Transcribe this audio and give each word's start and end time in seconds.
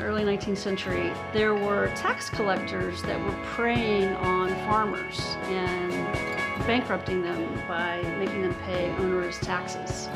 the 0.00 0.06
early 0.06 0.24
19th 0.24 0.56
century, 0.56 1.12
there 1.32 1.54
were 1.54 1.88
tax 1.94 2.30
collectors 2.30 3.02
that 3.02 3.22
were 3.22 3.36
preying 3.44 4.08
on 4.16 4.48
farmers 4.66 5.36
and 5.44 5.90
bankrupting 6.66 7.22
them 7.22 7.62
by 7.68 8.00
making 8.18 8.42
them 8.42 8.54
pay 8.66 8.90
onerous 8.92 9.38
taxes. 9.38 10.08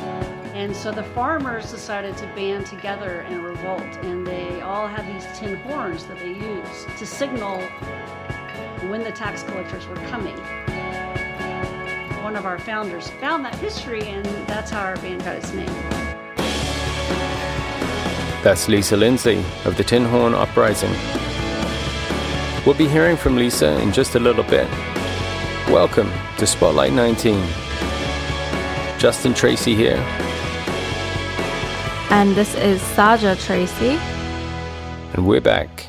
And 0.54 0.74
so 0.74 0.90
the 0.90 1.02
farmers 1.02 1.70
decided 1.70 2.16
to 2.18 2.26
band 2.28 2.66
together 2.66 3.26
and 3.28 3.44
revolt, 3.44 3.82
and 4.02 4.26
they 4.26 4.62
all 4.62 4.88
had 4.88 5.06
these 5.06 5.26
tin 5.38 5.56
horns 5.56 6.06
that 6.06 6.18
they 6.18 6.32
used 6.32 6.88
to 6.96 7.04
signal 7.04 7.60
when 8.88 9.02
the 9.02 9.12
tax 9.12 9.42
collectors 9.42 9.86
were 9.86 9.96
coming. 10.06 10.36
One 12.22 12.36
of 12.36 12.46
our 12.46 12.58
founders 12.58 13.08
found 13.08 13.44
that 13.44 13.54
history, 13.56 14.02
and 14.08 14.24
that's 14.46 14.70
how 14.70 14.80
our 14.80 14.96
band 14.96 15.24
got 15.24 15.36
its 15.36 15.52
name. 15.52 16.03
That's 18.44 18.68
Lisa 18.68 18.94
Lindsay 18.94 19.42
of 19.64 19.78
the 19.78 19.82
Tin 19.82 20.04
Horn 20.04 20.34
Uprising. 20.34 20.92
We'll 22.66 22.76
be 22.76 22.86
hearing 22.86 23.16
from 23.16 23.36
Lisa 23.36 23.80
in 23.80 23.90
just 23.90 24.16
a 24.16 24.20
little 24.20 24.44
bit. 24.44 24.68
Welcome 25.70 26.12
to 26.36 26.46
Spotlight 26.46 26.92
19. 26.92 27.42
Justin 28.98 29.32
Tracy 29.32 29.74
here. 29.74 29.96
And 32.10 32.34
this 32.36 32.54
is 32.56 32.82
Sasha 32.82 33.34
Tracy. 33.34 33.98
And 35.14 35.26
we're 35.26 35.40
back. 35.40 35.86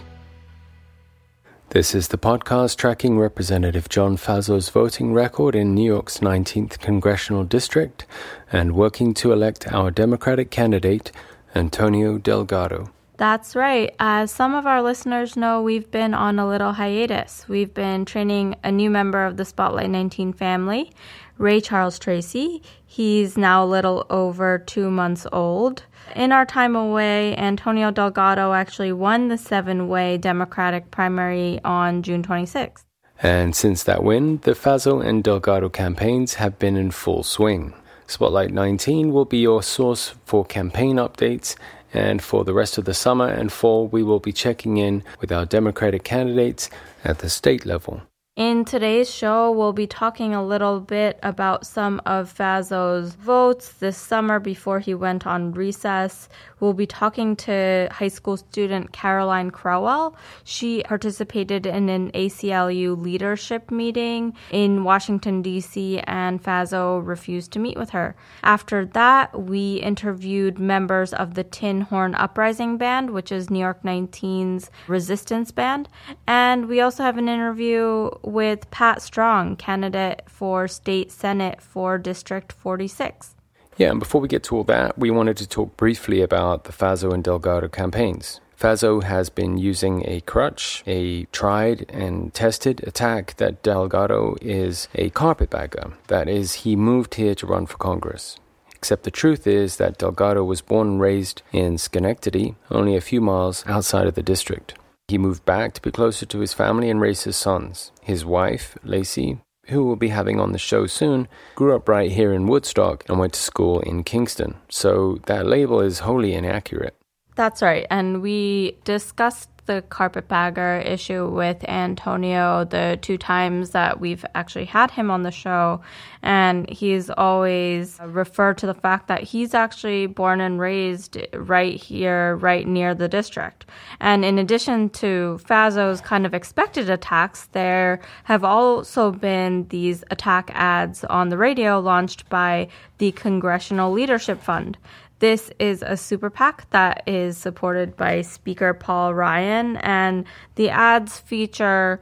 This 1.72 1.94
is 1.94 2.08
the 2.08 2.18
podcast 2.18 2.78
tracking 2.78 3.20
Representative 3.20 3.90
John 3.90 4.16
Faso's 4.16 4.70
voting 4.70 5.12
record 5.12 5.56
in 5.56 5.76
New 5.76 5.84
York's 5.84 6.20
19th 6.20 6.80
Congressional 6.80 7.44
District 7.44 8.06
and 8.50 8.72
working 8.76 9.14
to 9.16 9.34
elect 9.34 9.70
our 9.74 9.92
Democratic 9.92 10.52
candidate, 10.52 11.12
Antonio 11.56 12.18
Delgado. 12.18 12.92
That's 13.18 13.56
right. 13.56 13.96
As 13.98 14.30
some 14.30 14.54
of 14.54 14.68
our 14.68 14.82
listeners 14.82 15.38
know, 15.38 15.62
we've 15.62 15.90
been 15.90 16.14
on 16.14 16.38
a 16.38 16.48
little 16.48 16.74
hiatus. 16.74 17.48
We've 17.48 17.74
been 17.74 18.04
training 18.04 18.56
a 18.64 18.72
new 18.72 18.90
member 18.90 19.26
of 19.26 19.38
the 19.38 19.46
Spotlight 19.46 19.90
19 19.90 20.34
family, 20.34 20.92
Ray 21.38 21.62
Charles 21.62 21.98
Tracy. 21.98 22.62
He's 22.86 23.38
now 23.38 23.64
a 23.64 23.66
little 23.66 24.06
over 24.10 24.60
two 24.60 24.92
months 24.92 25.26
old. 25.32 25.84
In 26.14 26.34
our 26.34 26.46
time 26.46 26.76
away, 26.76 27.38
Antonio 27.38 27.90
Delgado 27.90 28.52
actually 28.52 28.92
won 28.92 29.30
the 29.30 29.38
seven 29.38 29.88
way 29.88 30.18
Democratic 30.18 30.92
primary 30.92 31.62
on 31.64 32.04
June 32.04 32.22
26th. 32.22 32.84
And 33.24 33.56
since 33.56 33.84
that 33.84 34.04
win, 34.04 34.40
the 34.44 34.52
Faso 34.52 35.04
and 35.04 35.24
Delgado 35.24 35.70
campaigns 35.70 36.34
have 36.34 36.60
been 36.60 36.76
in 36.76 36.92
full 36.92 37.24
swing. 37.24 37.74
Spotlight 38.08 38.52
19 38.52 39.12
will 39.12 39.26
be 39.26 39.40
your 39.40 39.64
source 39.64 40.14
for 40.26 40.46
campaign 40.46 40.98
updates, 40.98 41.56
and 41.94 42.22
for 42.22 42.44
the 42.44 42.54
rest 42.54 42.78
of 42.78 42.86
the 42.86 42.94
summer 42.94 43.28
and 43.28 43.52
fall, 43.52 43.88
we 43.88 44.04
will 44.04 44.20
be 44.20 44.32
checking 44.32 44.78
in 44.78 45.04
with 45.20 45.32
our 45.32 45.46
Democratic 45.46 46.04
candidates 46.04 46.70
at 47.04 47.20
the 47.20 47.30
state 47.30 47.66
level. 47.66 48.02
In 48.36 48.66
today's 48.66 49.10
show, 49.10 49.50
we'll 49.50 49.72
be 49.72 49.88
talking 49.88 50.36
a 50.36 50.46
little 50.46 50.82
bit 50.82 51.18
about 51.24 51.66
some 51.66 52.02
of 52.06 52.38
Faso's 52.38 53.16
votes 53.16 53.70
this 53.80 53.96
summer 53.96 54.42
before 54.42 54.80
he 54.82 54.94
went 54.94 55.26
on 55.26 55.54
recess. 55.54 56.28
We'll 56.60 56.74
be 56.74 56.86
talking 56.86 57.38
to 57.38 57.88
high 57.92 58.10
school 58.10 58.36
student 58.36 58.92
Caroline 58.92 59.52
Crowell. 59.52 60.18
She 60.44 60.84
participated 60.84 61.66
in 61.66 61.88
an 61.88 62.12
ACLU 62.12 63.02
leadership 63.02 63.72
meeting 63.72 64.34
in 64.52 64.84
Washington, 64.84 65.42
D.C., 65.42 66.02
and 66.02 66.44
Faso 66.44 67.08
refused 67.08 67.54
to 67.54 67.60
meet 67.60 67.78
with 67.78 67.92
her. 67.92 68.18
After 68.44 68.86
that, 68.86 69.44
we 69.44 69.76
interviewed 69.78 70.60
members 70.60 71.14
of 71.14 71.36
the 71.36 71.46
Tin 71.46 71.80
Horn 71.80 72.14
Uprising 72.16 72.76
Band, 72.78 73.12
which 73.12 73.32
is 73.32 73.50
New 73.50 73.60
York 73.60 73.82
19's 73.84 74.70
resistance 74.90 75.52
band. 75.52 75.88
And 76.28 76.68
we 76.68 76.82
also 76.82 77.04
have 77.04 77.18
an 77.18 77.30
interview 77.30 78.10
with 78.26 78.70
Pat 78.72 79.02
Strong, 79.02 79.58
candidate 79.58 80.24
for 80.28 80.68
state 80.68 81.12
senate 81.12 81.62
for 81.62 81.98
District 81.98 82.52
46. 82.52 83.36
Yeah, 83.78 83.92
and 83.92 84.00
before 84.00 84.22
we 84.22 84.28
get 84.28 84.44
to 84.44 84.58
all 84.58 84.64
that, 84.66 84.98
we 84.98 85.12
wanted 85.12 85.38
to 85.38 85.48
talk 85.48 85.76
briefly 85.76 86.22
about 86.22 86.64
the 86.64 86.72
Faso 86.72 87.14
and 87.14 87.24
Delgado 87.24 87.68
campaigns. 87.68 88.40
Faso 88.60 89.04
has 89.04 89.30
been 89.30 89.58
using 89.58 90.04
a 90.08 90.22
crutch, 90.22 90.82
a 90.88 91.26
tried 91.26 91.86
and 91.90 92.34
tested 92.34 92.82
attack 92.88 93.36
that 93.36 93.62
Delgado 93.64 94.38
is 94.42 94.88
a 94.96 95.10
carpetbagger. 95.10 95.92
That 96.08 96.30
is, 96.30 96.54
he 96.54 96.78
moved 96.78 97.16
here 97.16 97.36
to 97.36 97.46
run 97.46 97.66
for 97.66 97.78
Congress. 97.78 98.38
Except 98.74 99.04
the 99.04 99.12
truth 99.12 99.46
is 99.46 99.76
that 99.78 99.98
Delgado 99.98 100.44
was 100.44 100.62
born 100.62 100.88
and 100.88 101.02
raised 101.02 101.42
in 101.52 101.78
Schenectady, 101.78 102.56
only 102.72 102.96
a 102.96 103.02
few 103.02 103.20
miles 103.20 103.66
outside 103.68 104.08
of 104.08 104.16
the 104.16 104.24
district. 104.24 104.76
He 105.08 105.18
moved 105.20 105.46
back 105.46 105.74
to 105.74 105.82
be 105.82 105.92
closer 105.92 106.26
to 106.26 106.40
his 106.40 106.54
family 106.54 106.90
and 106.90 107.00
raise 107.00 107.24
his 107.24 107.38
sons. 107.38 107.92
His 108.02 108.26
wife, 108.26 108.76
Lacey, 108.84 109.40
who 109.68 109.84
we'll 109.84 109.96
be 109.96 110.08
having 110.10 110.40
on 110.40 110.52
the 110.52 110.58
show 110.58 110.88
soon, 110.88 111.28
grew 111.54 111.76
up 111.76 111.88
right 111.88 112.12
here 112.12 112.34
in 112.34 112.48
Woodstock 112.48 113.04
and 113.08 113.20
went 113.20 113.34
to 113.34 113.40
school 113.40 113.80
in 113.82 114.04
Kingston. 114.04 114.56
So 114.70 115.20
that 115.28 115.46
label 115.46 115.80
is 115.80 116.00
wholly 116.00 116.34
inaccurate. 116.34 116.96
That's 117.36 117.62
right. 117.62 117.86
And 117.92 118.22
we 118.22 118.78
discussed 118.84 119.50
the 119.66 119.84
carpetbagger 119.90 120.84
issue 120.86 121.28
with 121.28 121.68
Antonio 121.68 122.66
the 122.66 123.00
two 123.02 123.18
times 123.18 123.72
that 123.72 124.00
we've 124.00 124.26
actually 124.36 124.66
had 124.66 124.92
him 124.92 125.12
on 125.12 125.24
the 125.24 125.32
show. 125.32 125.82
And 126.22 126.70
he's 126.70 127.10
always 127.10 128.00
referred 128.04 128.58
to 128.60 128.66
the 128.66 128.74
fact 128.74 129.08
that 129.08 129.24
he's 129.24 129.54
actually 129.54 130.08
born 130.08 130.42
and 130.42 130.60
raised 130.60 131.18
right 131.34 131.76
here, 131.76 132.36
right 132.38 132.68
near 132.68 132.96
the 132.96 133.08
district. 133.08 133.66
And 134.00 134.26
in 134.26 134.40
addition 134.40 134.90
to 134.92 135.40
Faso's 135.46 136.02
kind 136.02 136.26
of 136.26 136.34
expected 136.34 136.90
attacks, 136.90 137.48
there 137.52 138.02
have 138.24 138.44
also 138.44 139.12
been 139.12 139.68
these 139.70 140.04
attack 140.12 140.52
ads 140.54 141.04
on 141.04 141.30
the 141.30 141.38
radio 141.38 141.80
launched 141.80 142.28
by 142.30 142.68
the 142.98 143.12
Congressional 143.12 143.92
Leadership 143.92 144.42
Fund. 144.42 144.78
This 145.20 145.50
is 145.60 145.82
a 145.82 145.96
super 145.96 146.30
PAC 146.30 146.70
that 146.72 147.04
is 147.08 147.38
supported 147.38 147.96
by 147.96 148.22
Speaker 148.22 148.74
Paul 148.74 149.14
Ryan, 149.14 149.78
and 149.78 150.26
the 150.56 150.70
ads 150.70 151.20
feature 151.20 152.02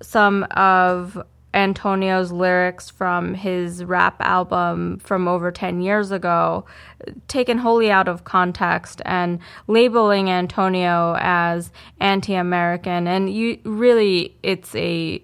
some 0.00 0.44
of 0.52 1.22
Antonio's 1.54 2.32
lyrics 2.32 2.90
from 2.90 3.34
his 3.34 3.84
rap 3.84 4.16
album 4.20 4.98
from 4.98 5.28
over 5.28 5.52
10 5.52 5.80
years 5.80 6.10
ago, 6.10 6.64
taken 7.28 7.58
wholly 7.58 7.90
out 7.90 8.08
of 8.08 8.24
context 8.24 9.00
and 9.04 9.38
labeling 9.68 10.28
Antonio 10.28 11.16
as 11.20 11.70
anti 12.00 12.34
American. 12.34 13.06
And 13.06 13.32
you 13.32 13.60
really, 13.64 14.36
it's 14.42 14.74
a 14.74 15.22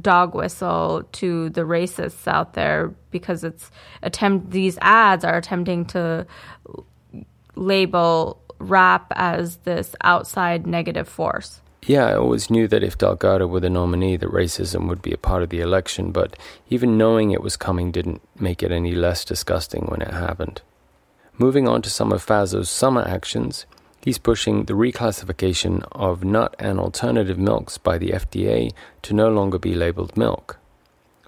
dog 0.00 0.34
whistle 0.34 1.02
to 1.12 1.50
the 1.50 1.62
racists 1.62 2.26
out 2.26 2.54
there 2.54 2.94
because 3.10 3.44
it's 3.44 3.70
attempt 4.02 4.50
these 4.50 4.78
ads 4.80 5.24
are 5.24 5.36
attempting 5.36 5.84
to 5.86 6.26
label 7.54 8.40
rap 8.58 9.12
as 9.16 9.56
this 9.58 9.94
outside 10.02 10.66
negative 10.66 11.08
force. 11.08 11.60
Yeah, 11.84 12.06
I 12.06 12.14
always 12.14 12.48
knew 12.48 12.68
that 12.68 12.84
if 12.84 12.96
Delgado 12.96 13.48
were 13.48 13.58
the 13.58 13.68
nominee, 13.68 14.16
that 14.16 14.30
racism 14.30 14.88
would 14.88 15.02
be 15.02 15.12
a 15.12 15.18
part 15.18 15.42
of 15.42 15.50
the 15.50 15.60
election, 15.60 16.12
but 16.12 16.36
even 16.68 16.96
knowing 16.96 17.32
it 17.32 17.42
was 17.42 17.56
coming 17.56 17.90
didn't 17.90 18.22
make 18.38 18.62
it 18.62 18.70
any 18.70 18.94
less 18.94 19.24
disgusting 19.24 19.86
when 19.86 20.00
it 20.00 20.12
happened. 20.12 20.62
Moving 21.38 21.66
on 21.66 21.82
to 21.82 21.90
some 21.90 22.12
of 22.12 22.22
Faso's 22.22 22.70
summer 22.70 23.02
actions, 23.02 23.66
he's 24.04 24.18
pushing 24.18 24.64
the 24.64 24.74
reclassification 24.74 25.86
of 25.92 26.24
nut 26.24 26.54
and 26.58 26.78
alternative 26.78 27.38
milks 27.38 27.78
by 27.78 27.98
the 27.98 28.10
FDA 28.10 28.72
to 29.02 29.14
no 29.14 29.30
longer 29.30 29.58
be 29.58 29.74
labeled 29.74 30.16
milk. 30.16 30.58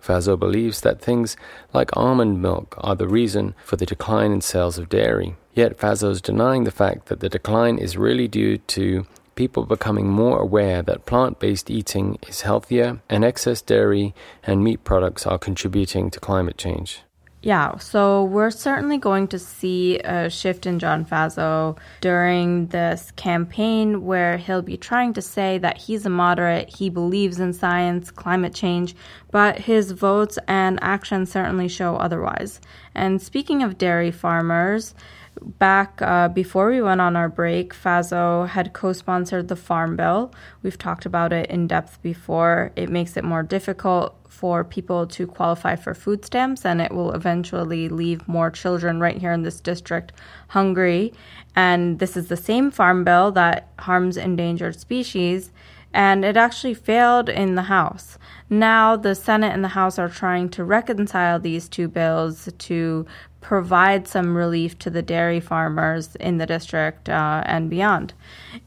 Faso 0.00 0.38
believes 0.38 0.82
that 0.82 1.00
things 1.00 1.36
like 1.72 1.96
almond 1.96 2.42
milk 2.42 2.74
are 2.78 2.94
the 2.94 3.08
reason 3.08 3.54
for 3.64 3.76
the 3.76 3.86
decline 3.86 4.32
in 4.32 4.40
sales 4.42 4.76
of 4.76 4.90
dairy. 4.90 5.34
Yet 5.54 5.78
Faso 5.78 6.10
is 6.10 6.20
denying 6.20 6.64
the 6.64 6.70
fact 6.70 7.06
that 7.06 7.20
the 7.20 7.28
decline 7.28 7.78
is 7.78 7.96
really 7.96 8.28
due 8.28 8.58
to 8.58 9.06
people 9.34 9.64
becoming 9.64 10.08
more 10.08 10.38
aware 10.38 10.82
that 10.82 11.06
plant 11.06 11.40
based 11.40 11.70
eating 11.70 12.18
is 12.28 12.42
healthier 12.42 13.00
and 13.08 13.24
excess 13.24 13.62
dairy 13.62 14.14
and 14.42 14.62
meat 14.62 14.84
products 14.84 15.26
are 15.26 15.38
contributing 15.38 16.10
to 16.10 16.20
climate 16.20 16.58
change. 16.58 17.02
Yeah, 17.44 17.76
so 17.76 18.24
we're 18.24 18.50
certainly 18.50 18.96
going 18.96 19.28
to 19.28 19.38
see 19.38 19.98
a 19.98 20.30
shift 20.30 20.64
in 20.64 20.78
John 20.78 21.04
Faso 21.04 21.76
during 22.00 22.68
this 22.68 23.10
campaign 23.16 24.06
where 24.06 24.38
he'll 24.38 24.62
be 24.62 24.78
trying 24.78 25.12
to 25.12 25.20
say 25.20 25.58
that 25.58 25.76
he's 25.76 26.06
a 26.06 26.08
moderate, 26.08 26.70
he 26.70 26.88
believes 26.88 27.40
in 27.40 27.52
science, 27.52 28.10
climate 28.10 28.54
change, 28.54 28.96
but 29.30 29.58
his 29.58 29.92
votes 29.92 30.38
and 30.48 30.78
actions 30.80 31.32
certainly 31.32 31.68
show 31.68 31.96
otherwise. 31.96 32.62
And 32.94 33.20
speaking 33.20 33.62
of 33.62 33.76
dairy 33.76 34.10
farmers, 34.10 34.94
back 35.42 36.00
uh, 36.00 36.28
before 36.28 36.70
we 36.70 36.80
went 36.80 37.00
on 37.00 37.16
our 37.16 37.28
break, 37.28 37.74
Faso 37.74 38.48
had 38.48 38.72
co 38.72 38.92
sponsored 38.92 39.48
the 39.48 39.56
Farm 39.56 39.96
Bill. 39.96 40.32
We've 40.62 40.78
talked 40.78 41.06
about 41.06 41.32
it 41.32 41.50
in 41.50 41.66
depth 41.66 42.00
before. 42.02 42.72
It 42.76 42.88
makes 42.88 43.16
it 43.16 43.24
more 43.24 43.42
difficult 43.42 44.16
for 44.28 44.64
people 44.64 45.06
to 45.06 45.26
qualify 45.26 45.76
for 45.76 45.94
food 45.94 46.24
stamps, 46.24 46.64
and 46.64 46.80
it 46.80 46.92
will 46.92 47.12
eventually 47.12 47.88
leave 47.88 48.26
more 48.26 48.50
children 48.50 49.00
right 49.00 49.16
here 49.16 49.32
in 49.32 49.42
this 49.42 49.60
district 49.60 50.12
hungry. 50.48 51.12
And 51.54 51.98
this 51.98 52.16
is 52.16 52.28
the 52.28 52.36
same 52.36 52.70
Farm 52.70 53.04
Bill 53.04 53.30
that 53.32 53.68
harms 53.78 54.16
endangered 54.16 54.78
species, 54.78 55.52
and 55.92 56.24
it 56.24 56.36
actually 56.36 56.74
failed 56.74 57.28
in 57.28 57.54
the 57.54 57.62
House. 57.62 58.18
Now, 58.50 58.96
the 58.96 59.14
Senate 59.14 59.54
and 59.54 59.64
the 59.64 59.68
House 59.68 59.98
are 59.98 60.08
trying 60.08 60.48
to 60.50 60.64
reconcile 60.64 61.38
these 61.38 61.68
two 61.68 61.88
bills 61.88 62.48
to 62.58 63.06
provide 63.44 64.08
some 64.08 64.34
relief 64.34 64.78
to 64.78 64.88
the 64.88 65.02
dairy 65.02 65.38
farmers 65.38 66.16
in 66.16 66.38
the 66.38 66.46
district 66.46 67.10
uh, 67.10 67.42
and 67.44 67.68
beyond. 67.68 68.14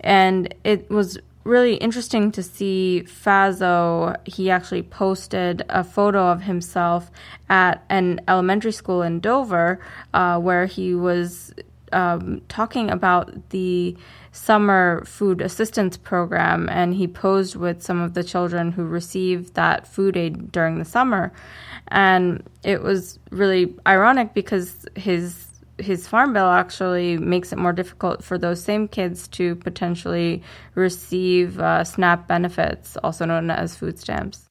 And 0.01 0.53
it 0.63 0.87
was 0.91 1.17
really 1.43 1.77
interesting 1.77 2.31
to 2.33 2.43
see 2.43 3.03
Faso. 3.07 4.15
He 4.27 4.51
actually 4.51 4.83
posted 4.83 5.63
a 5.67 5.83
photo 5.83 6.27
of 6.27 6.43
himself 6.43 7.09
at 7.49 7.83
an 7.89 8.21
elementary 8.27 8.71
school 8.71 9.01
in 9.01 9.19
Dover 9.19 9.79
uh, 10.13 10.37
where 10.39 10.67
he 10.67 10.93
was 10.93 11.55
um, 11.91 12.41
talking 12.47 12.91
about 12.91 13.49
the 13.49 13.97
summer 14.31 15.03
food 15.05 15.41
assistance 15.41 15.97
program 15.97 16.69
and 16.69 16.93
he 16.93 17.07
posed 17.07 17.55
with 17.55 17.81
some 17.81 17.99
of 17.99 18.13
the 18.13 18.23
children 18.23 18.73
who 18.73 18.83
received 18.83 19.55
that 19.55 19.87
food 19.87 20.15
aid 20.15 20.51
during 20.51 20.77
the 20.77 20.85
summer 20.85 21.33
and 21.89 22.43
it 22.63 22.81
was 22.81 23.19
really 23.31 23.75
ironic 23.85 24.33
because 24.33 24.85
his 24.95 25.47
his 25.79 26.07
farm 26.07 26.33
bill 26.33 26.49
actually 26.49 27.17
makes 27.17 27.51
it 27.51 27.57
more 27.57 27.73
difficult 27.73 28.23
for 28.23 28.37
those 28.37 28.63
same 28.63 28.87
kids 28.87 29.27
to 29.27 29.55
potentially 29.57 30.41
receive 30.73 31.59
uh, 31.59 31.83
SNAP 31.83 32.27
benefits, 32.27 32.97
also 33.03 33.25
known 33.25 33.51
as 33.51 33.75
food 33.75 33.99
stamps. 33.99 34.47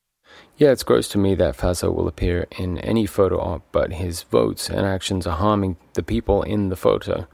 Yeah, 0.57 0.71
it's 0.71 0.85
gross 0.85 1.09
to 1.09 1.19
me 1.19 1.35
that 1.35 1.57
Faso 1.57 1.95
will 1.95 2.09
appear 2.09 2.47
in 2.59 2.79
any 2.79 3.07
photo 3.07 3.39
op, 3.41 3.63
but 3.73 3.95
his 3.95 4.23
votes 4.23 4.71
and 4.71 4.87
actions 4.87 5.27
are 5.27 5.37
harming 5.37 5.77
the 5.95 6.03
people 6.03 6.43
in 6.43 6.69
the 6.69 6.77
photo. 6.77 7.27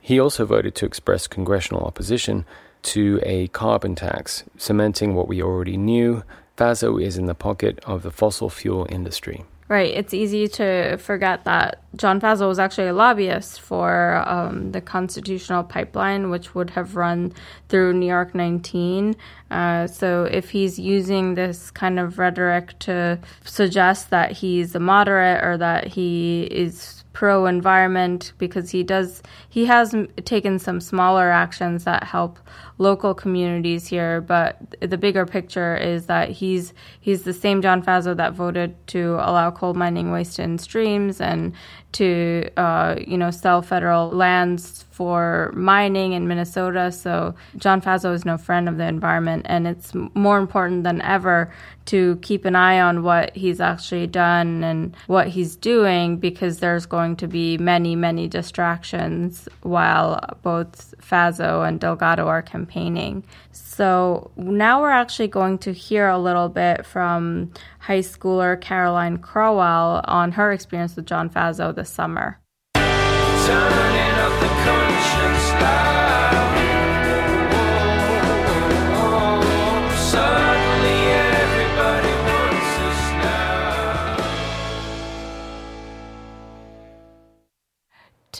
He 0.00 0.20
also 0.20 0.46
voted 0.46 0.74
to 0.76 0.86
express 0.86 1.26
congressional 1.26 1.82
opposition 1.84 2.44
to 2.82 3.20
a 3.22 3.48
carbon 3.48 3.94
tax, 3.94 4.44
cementing 4.56 5.14
what 5.14 5.28
we 5.28 5.42
already 5.42 5.76
knew 5.76 6.22
Faso 6.60 7.02
is 7.02 7.16
in 7.16 7.24
the 7.24 7.34
pocket 7.34 7.80
of 7.86 8.02
the 8.02 8.10
fossil 8.10 8.50
fuel 8.50 8.86
industry. 8.90 9.44
Right. 9.70 9.94
It's 9.94 10.12
easy 10.12 10.48
to 10.48 10.96
forget 10.96 11.44
that 11.44 11.80
John 11.94 12.20
Faso 12.20 12.48
was 12.48 12.58
actually 12.58 12.88
a 12.88 12.92
lobbyist 12.92 13.60
for 13.60 14.22
um, 14.28 14.72
the 14.72 14.80
constitutional 14.80 15.62
pipeline, 15.62 16.28
which 16.28 16.56
would 16.56 16.70
have 16.70 16.96
run 16.96 17.32
through 17.68 17.92
New 17.92 18.08
York 18.08 18.34
19. 18.34 19.14
Uh, 19.50 19.86
so 19.86 20.24
if 20.24 20.50
he's 20.50 20.76
using 20.76 21.34
this 21.34 21.70
kind 21.70 22.00
of 22.00 22.18
rhetoric 22.18 22.76
to 22.80 23.20
suggest 23.44 24.10
that 24.10 24.32
he's 24.32 24.74
a 24.74 24.80
moderate 24.80 25.42
or 25.44 25.56
that 25.56 25.86
he 25.86 26.48
is 26.50 26.99
pro 27.20 27.44
environment 27.44 28.32
because 28.38 28.70
he 28.70 28.82
does 28.82 29.22
he 29.50 29.66
has 29.66 29.94
taken 30.24 30.58
some 30.58 30.80
smaller 30.80 31.30
actions 31.30 31.84
that 31.84 32.02
help 32.02 32.38
local 32.78 33.12
communities 33.12 33.86
here 33.86 34.22
but 34.22 34.56
the 34.80 34.96
bigger 34.96 35.26
picture 35.26 35.76
is 35.76 36.06
that 36.06 36.30
he's 36.30 36.72
he's 36.98 37.24
the 37.24 37.34
same 37.34 37.60
John 37.60 37.82
Faso 37.82 38.16
that 38.16 38.32
voted 38.32 38.74
to 38.86 39.16
allow 39.16 39.50
coal 39.50 39.74
mining 39.74 40.10
waste 40.10 40.38
in 40.38 40.56
streams 40.56 41.20
and 41.20 41.52
to 41.92 42.48
uh, 42.56 42.96
you 43.06 43.18
know 43.18 43.30
sell 43.30 43.62
federal 43.62 44.08
lands 44.10 44.84
for 44.90 45.50
mining 45.54 46.12
in 46.12 46.28
Minnesota. 46.28 46.92
So 46.92 47.34
John 47.56 47.80
Faso 47.80 48.12
is 48.12 48.24
no 48.24 48.36
friend 48.36 48.68
of 48.68 48.76
the 48.76 48.84
environment, 48.84 49.46
and 49.48 49.66
it's 49.66 49.92
more 50.14 50.38
important 50.38 50.84
than 50.84 51.00
ever 51.02 51.52
to 51.86 52.16
keep 52.22 52.44
an 52.44 52.54
eye 52.54 52.80
on 52.80 53.02
what 53.02 53.34
he's 53.34 53.60
actually 53.60 54.06
done 54.06 54.62
and 54.62 54.94
what 55.06 55.28
he's 55.28 55.56
doing 55.56 56.18
because 56.18 56.58
there's 56.58 56.86
going 56.86 57.09
to 57.16 57.28
be 57.28 57.58
many, 57.58 57.96
many 57.96 58.28
distractions 58.28 59.48
while 59.62 60.20
both 60.42 60.94
Faso 60.98 61.66
and 61.66 61.80
Delgado 61.80 62.26
are 62.26 62.42
campaigning. 62.42 63.24
So 63.52 64.30
now 64.36 64.80
we're 64.80 64.90
actually 64.90 65.28
going 65.28 65.58
to 65.58 65.72
hear 65.72 66.08
a 66.08 66.18
little 66.18 66.48
bit 66.48 66.84
from 66.84 67.52
high 67.78 68.00
schooler 68.00 68.60
Caroline 68.60 69.18
Crowell 69.18 70.02
on 70.04 70.32
her 70.32 70.52
experience 70.52 70.96
with 70.96 71.06
John 71.06 71.30
Faso 71.30 71.74
this 71.74 71.90
summer. 71.90 72.38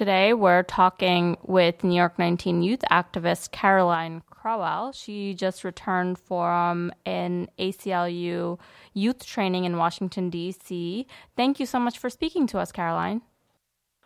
Today, 0.00 0.32
we're 0.32 0.62
talking 0.62 1.36
with 1.42 1.84
New 1.84 1.94
York 1.94 2.18
19 2.18 2.62
youth 2.62 2.80
activist 2.90 3.50
Caroline 3.50 4.22
Crowell. 4.30 4.92
She 4.92 5.34
just 5.34 5.62
returned 5.62 6.18
from 6.18 6.90
an 7.04 7.48
ACLU 7.58 8.58
youth 8.94 9.26
training 9.26 9.66
in 9.66 9.76
Washington, 9.76 10.30
D.C. 10.30 11.06
Thank 11.36 11.60
you 11.60 11.66
so 11.66 11.78
much 11.78 11.98
for 11.98 12.08
speaking 12.08 12.46
to 12.46 12.58
us, 12.58 12.72
Caroline. 12.72 13.20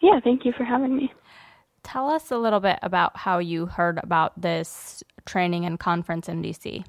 Yeah, 0.02 0.18
thank 0.24 0.44
you 0.44 0.52
for 0.56 0.64
having 0.64 0.96
me. 0.96 1.12
Tell 1.84 2.10
us 2.10 2.32
a 2.32 2.38
little 2.38 2.58
bit 2.58 2.80
about 2.82 3.16
how 3.16 3.38
you 3.38 3.66
heard 3.66 4.00
about 4.02 4.40
this 4.40 5.04
training 5.26 5.64
and 5.64 5.78
conference 5.78 6.28
in 6.28 6.42
DC. 6.42 6.84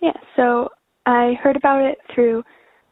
Yeah, 0.00 0.16
so 0.36 0.70
I 1.04 1.34
heard 1.42 1.56
about 1.56 1.82
it 1.82 1.98
through 2.14 2.44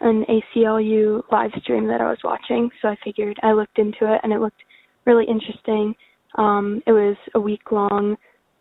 an 0.02 0.26
ACLU 0.28 1.22
live 1.32 1.52
stream 1.62 1.86
that 1.86 2.02
I 2.02 2.10
was 2.10 2.18
watching, 2.22 2.68
so 2.82 2.88
I 2.88 2.96
figured 3.02 3.40
I 3.42 3.52
looked 3.52 3.78
into 3.78 4.12
it 4.12 4.20
and 4.22 4.34
it 4.34 4.40
looked 4.40 4.60
really 5.04 5.25
interesting. 5.26 5.94
Um, 6.37 6.82
it 6.87 6.93
was 6.93 7.16
a 7.34 7.40
week 7.40 7.70
long 7.70 8.16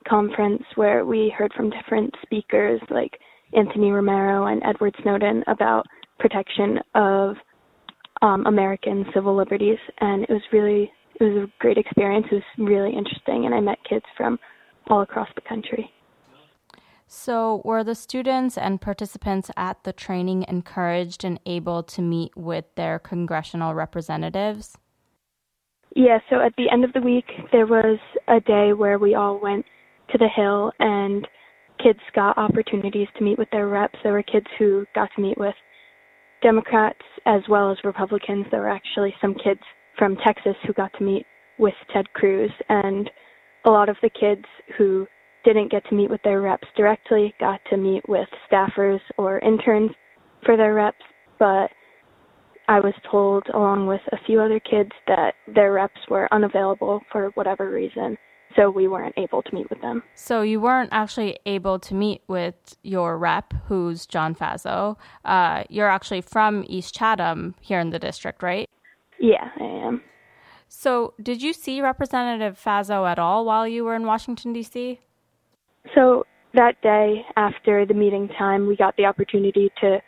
conference 0.07 0.63
where 0.75 1.05
we 1.05 1.33
heard 1.37 1.53
from 1.53 1.69
different 1.69 2.13
speakers 2.23 2.81
like 2.89 3.19
Anthony 3.53 3.91
Romero 3.91 4.45
and 4.47 4.61
Edward 4.63 4.95
Snowden 5.01 5.43
about 5.47 5.85
protection 6.19 6.79
of 6.95 7.35
um, 8.21 8.45
American 8.45 9.05
civil 9.13 9.35
liberties, 9.35 9.79
and 9.99 10.23
it 10.23 10.29
was 10.29 10.41
really 10.51 10.91
it 11.19 11.23
was 11.23 11.47
a 11.47 11.51
great 11.59 11.77
experience. 11.77 12.25
It 12.31 12.35
was 12.35 12.43
really 12.57 12.95
interesting, 12.95 13.45
and 13.45 13.53
I 13.53 13.59
met 13.59 13.77
kids 13.87 14.05
from 14.17 14.39
all 14.89 15.01
across 15.01 15.27
the 15.35 15.41
country. 15.41 15.91
So, 17.07 17.61
were 17.65 17.83
the 17.83 17.93
students 17.95 18.57
and 18.57 18.79
participants 18.79 19.51
at 19.57 19.83
the 19.83 19.91
training 19.91 20.45
encouraged 20.47 21.25
and 21.25 21.39
able 21.45 21.83
to 21.83 22.01
meet 22.01 22.35
with 22.37 22.65
their 22.75 22.99
congressional 22.99 23.73
representatives? 23.73 24.77
Yeah, 25.95 26.19
so 26.29 26.39
at 26.39 26.53
the 26.57 26.69
end 26.71 26.85
of 26.85 26.93
the 26.93 27.01
week, 27.01 27.25
there 27.51 27.67
was 27.67 27.99
a 28.27 28.39
day 28.39 28.73
where 28.73 28.97
we 28.97 29.15
all 29.15 29.39
went 29.41 29.65
to 30.11 30.17
the 30.17 30.27
Hill 30.27 30.71
and 30.79 31.27
kids 31.83 31.99
got 32.15 32.37
opportunities 32.37 33.07
to 33.17 33.23
meet 33.23 33.37
with 33.37 33.49
their 33.51 33.67
reps. 33.67 33.99
There 34.03 34.13
were 34.13 34.23
kids 34.23 34.47
who 34.57 34.85
got 34.95 35.09
to 35.15 35.21
meet 35.21 35.37
with 35.37 35.55
Democrats 36.41 37.01
as 37.25 37.41
well 37.49 37.71
as 37.71 37.77
Republicans. 37.83 38.45
There 38.51 38.61
were 38.61 38.69
actually 38.69 39.13
some 39.21 39.33
kids 39.35 39.61
from 39.97 40.15
Texas 40.25 40.55
who 40.65 40.73
got 40.73 40.91
to 40.97 41.03
meet 41.03 41.25
with 41.59 41.73
Ted 41.93 42.11
Cruz, 42.13 42.51
and 42.69 43.09
a 43.65 43.69
lot 43.69 43.89
of 43.89 43.97
the 44.01 44.09
kids 44.09 44.45
who 44.77 45.05
didn't 45.43 45.71
get 45.71 45.85
to 45.89 45.95
meet 45.95 46.09
with 46.09 46.21
their 46.23 46.41
reps 46.41 46.67
directly 46.75 47.33
got 47.39 47.59
to 47.69 47.77
meet 47.77 48.07
with 48.07 48.27
staffers 48.51 48.99
or 49.17 49.39
interns 49.39 49.91
for 50.45 50.55
their 50.55 50.73
reps. 50.73 51.03
But 51.37 51.69
I 52.71 52.79
was 52.79 52.93
told, 53.09 53.43
along 53.53 53.87
with 53.87 53.99
a 54.13 54.17
few 54.25 54.39
other 54.39 54.61
kids, 54.61 54.91
that 55.05 55.33
their 55.45 55.73
reps 55.73 55.99
were 56.09 56.33
unavailable 56.33 57.01
for 57.11 57.31
whatever 57.33 57.69
reason 57.69 58.17
so 58.55 58.69
we 58.69 58.87
weren't 58.87 59.13
able 59.17 59.41
to 59.41 59.53
meet 59.53 59.69
with 59.69 59.81
them. 59.81 60.03
So 60.15 60.41
you 60.41 60.61
weren't 60.61 60.89
actually 60.93 61.37
able 61.45 61.79
to 61.79 61.93
meet 61.93 62.21
with 62.29 62.77
your 62.81 63.17
rep, 63.17 63.53
who's 63.67 64.05
John 64.05 64.33
Faso. 64.33 64.95
Uh, 65.25 65.65
you're 65.69 65.89
actually 65.89 66.21
from 66.21 66.63
East 66.65 66.95
Chatham 66.95 67.55
here 67.59 67.81
in 67.81 67.89
the 67.89 67.99
district, 67.99 68.41
right? 68.41 68.69
Yeah, 69.19 69.49
I 69.59 69.63
am. 69.63 70.01
So 70.69 71.13
did 71.21 71.41
you 71.41 71.51
see 71.51 71.81
Representative 71.81 72.57
Faso 72.57 73.05
at 73.09 73.19
all 73.19 73.43
while 73.43 73.67
you 73.67 73.83
were 73.83 73.95
in 73.95 74.05
Washington, 74.05 74.53
D.C.? 74.53 75.01
So 75.93 76.25
that 76.53 76.81
day 76.81 77.25
after 77.35 77.85
the 77.85 77.93
meeting 77.93 78.29
time, 78.29 78.65
we 78.65 78.77
got 78.77 78.95
the 78.95 79.05
opportunity 79.05 79.71
to 79.81 79.99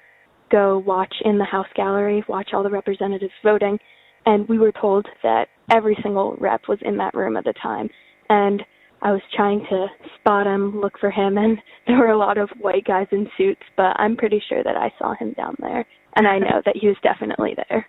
go 0.53 0.83
watch 0.86 1.13
in 1.25 1.38
the 1.38 1.43
House 1.45 1.67
gallery, 1.75 2.24
watch 2.29 2.50
all 2.53 2.63
the 2.63 2.69
representatives 2.69 3.33
voting, 3.43 3.79
and 4.25 4.48
we 4.48 4.60
were 4.60 4.72
told 4.72 5.05
that 5.24 5.48
every 5.72 5.98
single 6.03 6.38
rep 6.39 6.62
was 6.69 6.79
in 6.81 6.98
that 6.98 7.13
room 7.13 7.36
at 7.36 7.43
the 7.43 7.53
time 7.62 7.89
and 8.29 8.63
I 9.01 9.12
was 9.12 9.22
trying 9.36 9.65
to 9.69 9.88
spot 10.19 10.48
him, 10.48 10.79
look 10.79 10.93
for 11.00 11.12
him, 11.12 11.38
and 11.38 11.57
there 11.88 11.98
were 11.98 12.12
a 12.12 12.17
lot 12.17 12.38
of 12.38 12.50
white 12.60 12.86
guys 12.86 13.07
in 13.12 13.27
suits, 13.38 13.62
but 13.75 14.00
I'm 14.00 14.15
pretty 14.15 14.41
sure 14.48 14.63
that 14.63 14.77
I 14.77 14.91
saw 14.98 15.13
him 15.15 15.33
down 15.33 15.55
there, 15.60 15.86
and 16.15 16.27
I 16.27 16.39
know 16.39 16.62
that 16.65 16.77
he 16.79 16.88
was 16.88 16.98
definitely 17.03 17.55
there. 17.69 17.88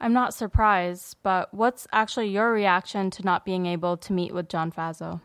I'm 0.00 0.12
not 0.12 0.34
surprised, 0.34 1.16
but 1.22 1.52
what's 1.54 1.86
actually 1.92 2.28
your 2.28 2.52
reaction 2.52 3.10
to 3.10 3.24
not 3.24 3.44
being 3.44 3.66
able 3.66 3.96
to 3.98 4.12
meet 4.12 4.34
with 4.34 4.48
John 4.48 4.72
Faso? 4.72 5.20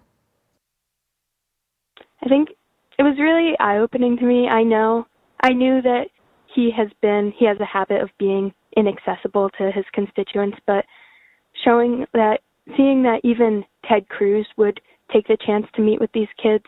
I 2.21 2.27
think 2.27 2.49
it 2.99 3.03
was 3.03 3.17
really 3.17 3.53
eye 3.59 3.77
opening 3.77 4.17
to 4.17 4.25
me. 4.25 4.47
I 4.47 4.63
know, 4.63 5.07
I 5.41 5.53
knew 5.53 5.81
that 5.81 6.07
he 6.53 6.71
has 6.75 6.89
been, 7.01 7.33
he 7.37 7.45
has 7.45 7.59
a 7.59 7.65
habit 7.65 8.01
of 8.01 8.09
being 8.17 8.53
inaccessible 8.75 9.49
to 9.57 9.71
his 9.71 9.85
constituents, 9.93 10.57
but 10.65 10.85
showing 11.63 12.05
that, 12.13 12.41
seeing 12.75 13.03
that 13.03 13.21
even 13.23 13.63
Ted 13.87 14.07
Cruz 14.09 14.47
would 14.57 14.79
take 15.13 15.27
the 15.27 15.37
chance 15.45 15.65
to 15.75 15.81
meet 15.81 15.99
with 15.99 16.11
these 16.13 16.27
kids 16.41 16.65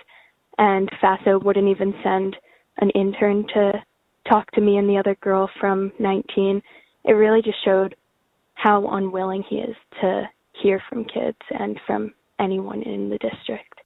and 0.57 0.89
Faso 1.01 1.43
wouldn't 1.43 1.67
even 1.67 1.93
send 2.03 2.35
an 2.79 2.89
intern 2.91 3.45
to 3.53 3.83
talk 4.29 4.51
to 4.51 4.61
me 4.61 4.77
and 4.77 4.87
the 4.87 4.97
other 4.97 5.15
girl 5.21 5.49
from 5.59 5.91
19, 5.99 6.61
it 7.05 7.11
really 7.13 7.41
just 7.41 7.63
showed 7.63 7.95
how 8.53 8.87
unwilling 8.87 9.43
he 9.49 9.57
is 9.57 9.75
to 10.01 10.29
hear 10.61 10.81
from 10.89 11.05
kids 11.05 11.37
and 11.57 11.79
from 11.87 12.13
anyone 12.39 12.81
in 12.83 13.09
the 13.09 13.17
district. 13.17 13.78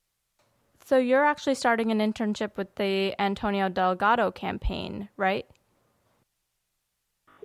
So 0.86 0.98
you're 0.98 1.26
actually 1.26 1.56
starting 1.56 1.92
an 1.92 2.00
internship 2.00 2.58
with 2.58 2.76
the 2.76 3.16
Antonio 3.20 3.70
Delgado 3.70 4.32
campaign, 4.32 5.10
right? 5.16 5.46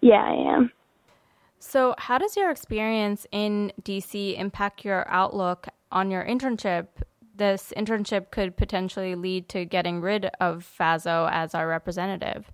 Yeah, 0.02 0.22
I 0.22 0.56
am. 0.56 0.72
So, 1.60 1.94
how 1.98 2.18
does 2.18 2.36
your 2.36 2.50
experience 2.50 3.26
in 3.32 3.72
DC 3.82 4.38
impact 4.38 4.84
your 4.84 5.08
outlook 5.08 5.68
on 5.90 6.10
your 6.10 6.24
internship? 6.24 6.86
This 7.34 7.72
internship 7.76 8.30
could 8.30 8.56
potentially 8.56 9.14
lead 9.14 9.48
to 9.50 9.64
getting 9.64 10.00
rid 10.00 10.30
of 10.40 10.68
Faso 10.78 11.28
as 11.32 11.54
our 11.54 11.68
representative. 11.68 12.50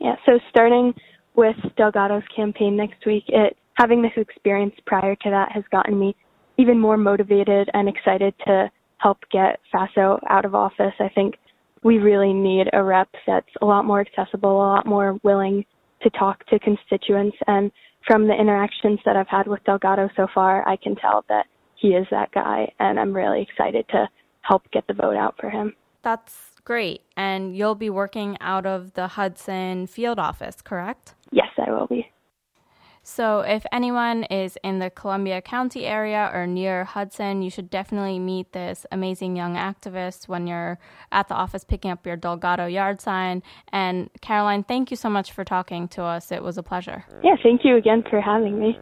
Yeah, 0.00 0.16
so 0.26 0.38
starting 0.50 0.94
with 1.36 1.56
Delgado's 1.76 2.22
campaign 2.34 2.76
next 2.76 3.04
week, 3.06 3.24
it 3.28 3.56
having 3.74 4.02
this 4.02 4.12
experience 4.16 4.74
prior 4.86 5.16
to 5.16 5.30
that 5.30 5.50
has 5.52 5.64
gotten 5.70 5.98
me 5.98 6.14
even 6.56 6.78
more 6.78 6.96
motivated 6.96 7.68
and 7.74 7.88
excited 7.88 8.34
to 8.46 8.70
help 9.04 9.18
get 9.30 9.60
Faso 9.72 10.18
out 10.30 10.46
of 10.46 10.54
office. 10.54 10.94
I 10.98 11.10
think 11.14 11.34
we 11.82 11.98
really 11.98 12.32
need 12.32 12.68
a 12.72 12.82
rep 12.82 13.08
that's 13.26 13.46
a 13.60 13.66
lot 13.66 13.84
more 13.84 14.00
accessible, 14.00 14.50
a 14.50 14.72
lot 14.76 14.86
more 14.86 15.18
willing 15.22 15.66
to 16.02 16.08
talk 16.10 16.44
to 16.46 16.58
constituents. 16.58 17.36
And 17.46 17.70
from 18.06 18.26
the 18.26 18.34
interactions 18.34 18.98
that 19.04 19.14
I've 19.14 19.28
had 19.28 19.46
with 19.46 19.62
Delgado 19.64 20.08
so 20.16 20.26
far, 20.34 20.66
I 20.66 20.76
can 20.76 20.96
tell 20.96 21.22
that 21.28 21.44
he 21.76 21.88
is 21.88 22.06
that 22.10 22.32
guy. 22.32 22.72
And 22.78 22.98
I'm 22.98 23.12
really 23.12 23.42
excited 23.42 23.84
to 23.90 24.08
help 24.40 24.62
get 24.72 24.86
the 24.86 24.94
vote 24.94 25.16
out 25.16 25.34
for 25.38 25.50
him. 25.50 25.74
That's 26.00 26.52
great. 26.64 27.02
And 27.14 27.54
you'll 27.54 27.74
be 27.74 27.90
working 27.90 28.38
out 28.40 28.64
of 28.64 28.94
the 28.94 29.08
Hudson 29.08 29.86
field 29.86 30.18
office, 30.18 30.62
correct? 30.62 31.14
Yes, 31.30 31.48
I 31.58 31.70
will 31.70 31.86
be. 31.86 32.10
So, 33.06 33.40
if 33.40 33.66
anyone 33.70 34.24
is 34.24 34.56
in 34.64 34.78
the 34.78 34.88
Columbia 34.88 35.42
County 35.42 35.84
area 35.84 36.30
or 36.32 36.46
near 36.46 36.84
Hudson, 36.84 37.42
you 37.42 37.50
should 37.50 37.68
definitely 37.68 38.18
meet 38.18 38.52
this 38.52 38.86
amazing 38.90 39.36
young 39.36 39.56
activist 39.56 40.26
when 40.26 40.46
you're 40.46 40.78
at 41.12 41.28
the 41.28 41.34
office 41.34 41.64
picking 41.64 41.90
up 41.90 42.06
your 42.06 42.16
Delgado 42.16 42.64
yard 42.64 43.02
sign. 43.02 43.42
And 43.70 44.08
Caroline, 44.22 44.64
thank 44.64 44.90
you 44.90 44.96
so 44.96 45.10
much 45.10 45.32
for 45.32 45.44
talking 45.44 45.86
to 45.88 46.02
us. 46.02 46.32
It 46.32 46.42
was 46.42 46.56
a 46.56 46.62
pleasure. 46.62 47.04
Yeah, 47.22 47.36
thank 47.42 47.62
you 47.62 47.76
again 47.76 48.04
for 48.08 48.22
having 48.22 48.58
me. 48.58 48.78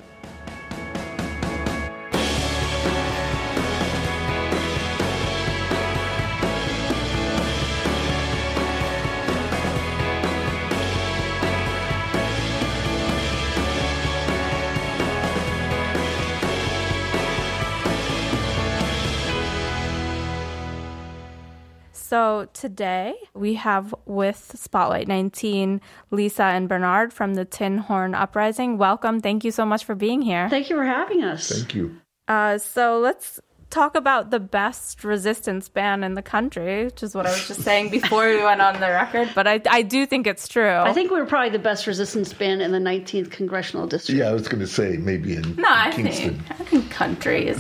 So 22.13 22.47
today 22.53 23.15
we 23.33 23.55
have 23.55 23.95
with 24.05 24.53
Spotlight 24.55 25.09
19 25.09 25.81
Lisa 26.11 26.43
and 26.43 26.69
Bernard 26.69 27.11
from 27.11 27.33
the 27.33 27.47
Tin 27.47 27.79
Horn 27.79 28.15
Uprising. 28.15 28.77
Welcome. 28.77 29.21
Thank 29.21 29.45
you 29.45 29.51
so 29.51 29.65
much 29.65 29.87
for 29.87 29.95
being 29.95 30.21
here. 30.21 30.47
Thank 30.51 30.69
you 30.69 30.77
for 30.77 30.85
having 30.85 31.25
us. 31.25 31.49
Thank 31.49 31.75
you. 31.75 31.97
Uh, 32.29 32.59
so 32.59 32.99
let's 32.99 33.41
talk 33.73 33.97
about 33.97 34.31
the 34.31 34.39
best 34.39 35.03
resistance 35.03 35.69
band 35.69 36.05
in 36.05 36.15
the 36.15 36.23
country, 36.23 36.85
which 36.85 37.03
is 37.03 37.15
what 37.15 37.27
I 37.27 37.31
was 37.31 37.49
just 37.49 37.63
saying 37.63 37.91
before 37.91 38.29
we 38.29 38.43
went 38.43 38.61
on 38.61 38.75
the 38.75 38.89
record. 38.89 39.31
But 39.35 39.49
I, 39.49 39.61
I 39.69 39.83
do 39.83 40.07
think 40.07 40.27
it's 40.27 40.47
true. 40.47 40.77
I 40.77 40.93
think 40.93 41.11
we 41.11 41.19
were 41.19 41.27
probably 41.27 41.51
the 41.51 41.59
best 41.59 41.87
resistance 41.87 42.33
band 42.33 42.63
in 42.63 42.71
the 42.71 42.79
19th 42.79 43.31
congressional 43.31 43.87
district. 43.87 44.19
Yeah, 44.19 44.29
I 44.29 44.33
was 44.33 44.47
going 44.47 44.61
to 44.61 44.67
say 44.67 44.99
maybe 44.99 45.35
in 45.35 45.57
no, 45.57 45.69
I 45.69 45.91
Kingston. 45.91 46.39
think, 46.39 46.61
I 46.61 46.65
think 46.65 46.91
country 46.91 47.49
is, 47.49 47.59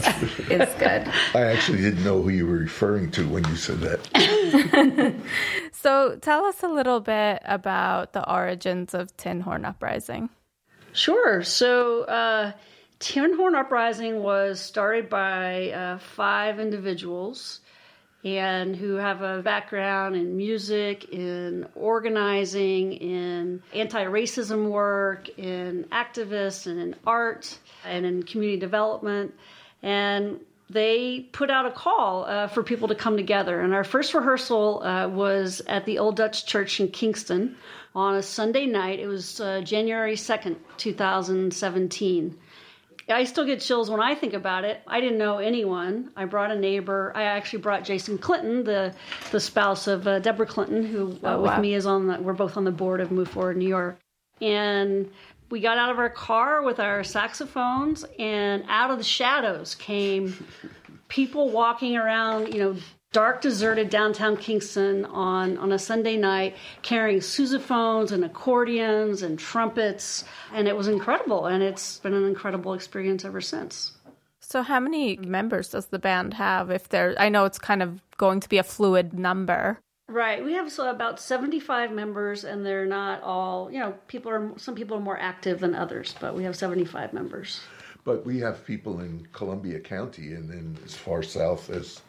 is 0.50 0.68
good. 0.78 1.08
I 1.34 1.40
actually 1.40 1.80
didn't 1.80 2.04
know 2.04 2.20
who 2.20 2.28
you 2.28 2.46
were 2.46 2.58
referring 2.58 3.10
to 3.12 3.26
when 3.26 3.44
you 3.48 3.56
said 3.56 3.80
that. 3.80 5.14
so 5.72 6.16
tell 6.20 6.44
us 6.44 6.62
a 6.62 6.68
little 6.68 7.00
bit 7.00 7.40
about 7.46 8.12
the 8.12 8.30
origins 8.30 8.92
of 8.92 9.16
Tin 9.16 9.40
Horn 9.40 9.64
Uprising. 9.64 10.28
Sure. 10.92 11.42
So, 11.42 12.02
uh, 12.02 12.52
Tin 13.02 13.34
Horn 13.34 13.56
Uprising 13.56 14.22
was 14.22 14.60
started 14.60 15.10
by 15.10 15.72
uh, 15.72 15.98
five 15.98 16.60
individuals 16.60 17.58
and 18.24 18.76
who 18.76 18.94
have 18.94 19.22
a 19.22 19.42
background 19.42 20.14
in 20.14 20.36
music, 20.36 21.08
in 21.08 21.66
organizing, 21.74 22.92
in 22.92 23.60
anti 23.74 24.04
racism 24.04 24.70
work, 24.70 25.28
in 25.36 25.84
activists, 25.90 26.68
and 26.68 26.78
in 26.78 26.94
art, 27.04 27.58
and 27.84 28.06
in 28.06 28.22
community 28.22 28.60
development. 28.60 29.34
And 29.82 30.38
they 30.70 31.26
put 31.32 31.50
out 31.50 31.66
a 31.66 31.72
call 31.72 32.24
uh, 32.26 32.46
for 32.46 32.62
people 32.62 32.86
to 32.86 32.94
come 32.94 33.16
together. 33.16 33.62
And 33.62 33.74
our 33.74 33.82
first 33.82 34.14
rehearsal 34.14 34.80
uh, 34.80 35.08
was 35.08 35.60
at 35.66 35.86
the 35.86 35.98
Old 35.98 36.14
Dutch 36.14 36.46
Church 36.46 36.78
in 36.78 36.86
Kingston 36.86 37.56
on 37.96 38.14
a 38.14 38.22
Sunday 38.22 38.66
night. 38.66 39.00
It 39.00 39.08
was 39.08 39.40
uh, 39.40 39.60
January 39.62 40.14
2nd, 40.14 40.54
2017. 40.76 42.38
I 43.12 43.24
still 43.24 43.44
get 43.44 43.60
chills 43.60 43.90
when 43.90 44.00
I 44.00 44.14
think 44.14 44.34
about 44.34 44.64
it. 44.64 44.80
I 44.86 45.00
didn't 45.00 45.18
know 45.18 45.38
anyone. 45.38 46.10
I 46.16 46.24
brought 46.24 46.50
a 46.50 46.58
neighbor. 46.58 47.12
I 47.14 47.24
actually 47.24 47.60
brought 47.60 47.84
Jason 47.84 48.18
Clinton, 48.18 48.64
the 48.64 48.94
the 49.30 49.40
spouse 49.40 49.86
of 49.86 50.06
uh, 50.06 50.18
Deborah 50.18 50.46
Clinton, 50.46 50.84
who 50.84 51.12
uh, 51.22 51.34
oh, 51.36 51.40
wow. 51.40 51.42
with 51.42 51.60
me 51.60 51.74
is 51.74 51.86
on. 51.86 52.06
The, 52.06 52.20
we're 52.20 52.32
both 52.32 52.56
on 52.56 52.64
the 52.64 52.72
board 52.72 53.00
of 53.00 53.10
Move 53.10 53.28
Forward 53.28 53.56
New 53.56 53.68
York, 53.68 53.98
and 54.40 55.10
we 55.50 55.60
got 55.60 55.78
out 55.78 55.90
of 55.90 55.98
our 55.98 56.10
car 56.10 56.62
with 56.62 56.80
our 56.80 57.04
saxophones, 57.04 58.04
and 58.18 58.64
out 58.68 58.90
of 58.90 58.98
the 58.98 59.04
shadows 59.04 59.74
came 59.74 60.46
people 61.08 61.50
walking 61.50 61.96
around, 61.96 62.54
you 62.54 62.58
know, 62.58 62.76
dark, 63.12 63.40
deserted 63.40 63.90
downtown 63.90 64.36
Kingston 64.36 65.04
on, 65.04 65.58
on 65.58 65.70
a 65.72 65.78
Sunday 65.78 66.16
night, 66.16 66.56
carrying 66.80 67.20
sousaphones 67.20 68.10
and 68.10 68.24
accordions 68.24 69.22
and 69.22 69.38
trumpets. 69.38 70.24
And 70.52 70.66
it 70.66 70.76
was 70.76 70.88
incredible. 70.88 71.46
And 71.46 71.62
it's 71.62 71.98
been 71.98 72.14
an 72.14 72.24
incredible 72.24 72.74
experience 72.74 73.24
ever 73.24 73.40
since. 73.40 73.92
So, 74.40 74.62
how 74.62 74.80
many 74.80 75.16
members 75.16 75.68
does 75.68 75.86
the 75.86 75.98
band 75.98 76.34
have? 76.34 76.70
If 76.70 76.88
there, 76.88 77.14
I 77.18 77.28
know 77.28 77.44
it's 77.44 77.58
kind 77.58 77.82
of 77.82 78.00
going 78.16 78.40
to 78.40 78.48
be 78.48 78.58
a 78.58 78.64
fluid 78.64 79.14
number. 79.14 79.78
Right. 80.08 80.44
We 80.44 80.52
have 80.54 80.70
so 80.70 80.90
about 80.90 81.20
75 81.20 81.92
members, 81.92 82.44
and 82.44 82.66
they're 82.66 82.84
not 82.84 83.22
all, 83.22 83.70
you 83.70 83.78
know, 83.78 83.94
people 84.08 84.30
are, 84.30 84.52
some 84.58 84.74
people 84.74 84.96
are 84.96 85.00
more 85.00 85.18
active 85.18 85.60
than 85.60 85.74
others, 85.74 86.14
but 86.20 86.34
we 86.34 86.42
have 86.44 86.56
75 86.56 87.12
members. 87.14 87.60
But 88.04 88.26
we 88.26 88.40
have 88.40 88.66
people 88.66 89.00
in 89.00 89.26
Columbia 89.32 89.78
County 89.78 90.32
and 90.32 90.50
then 90.50 90.76
as 90.84 90.94
far 90.94 91.22
south 91.22 91.70
as 91.70 92.02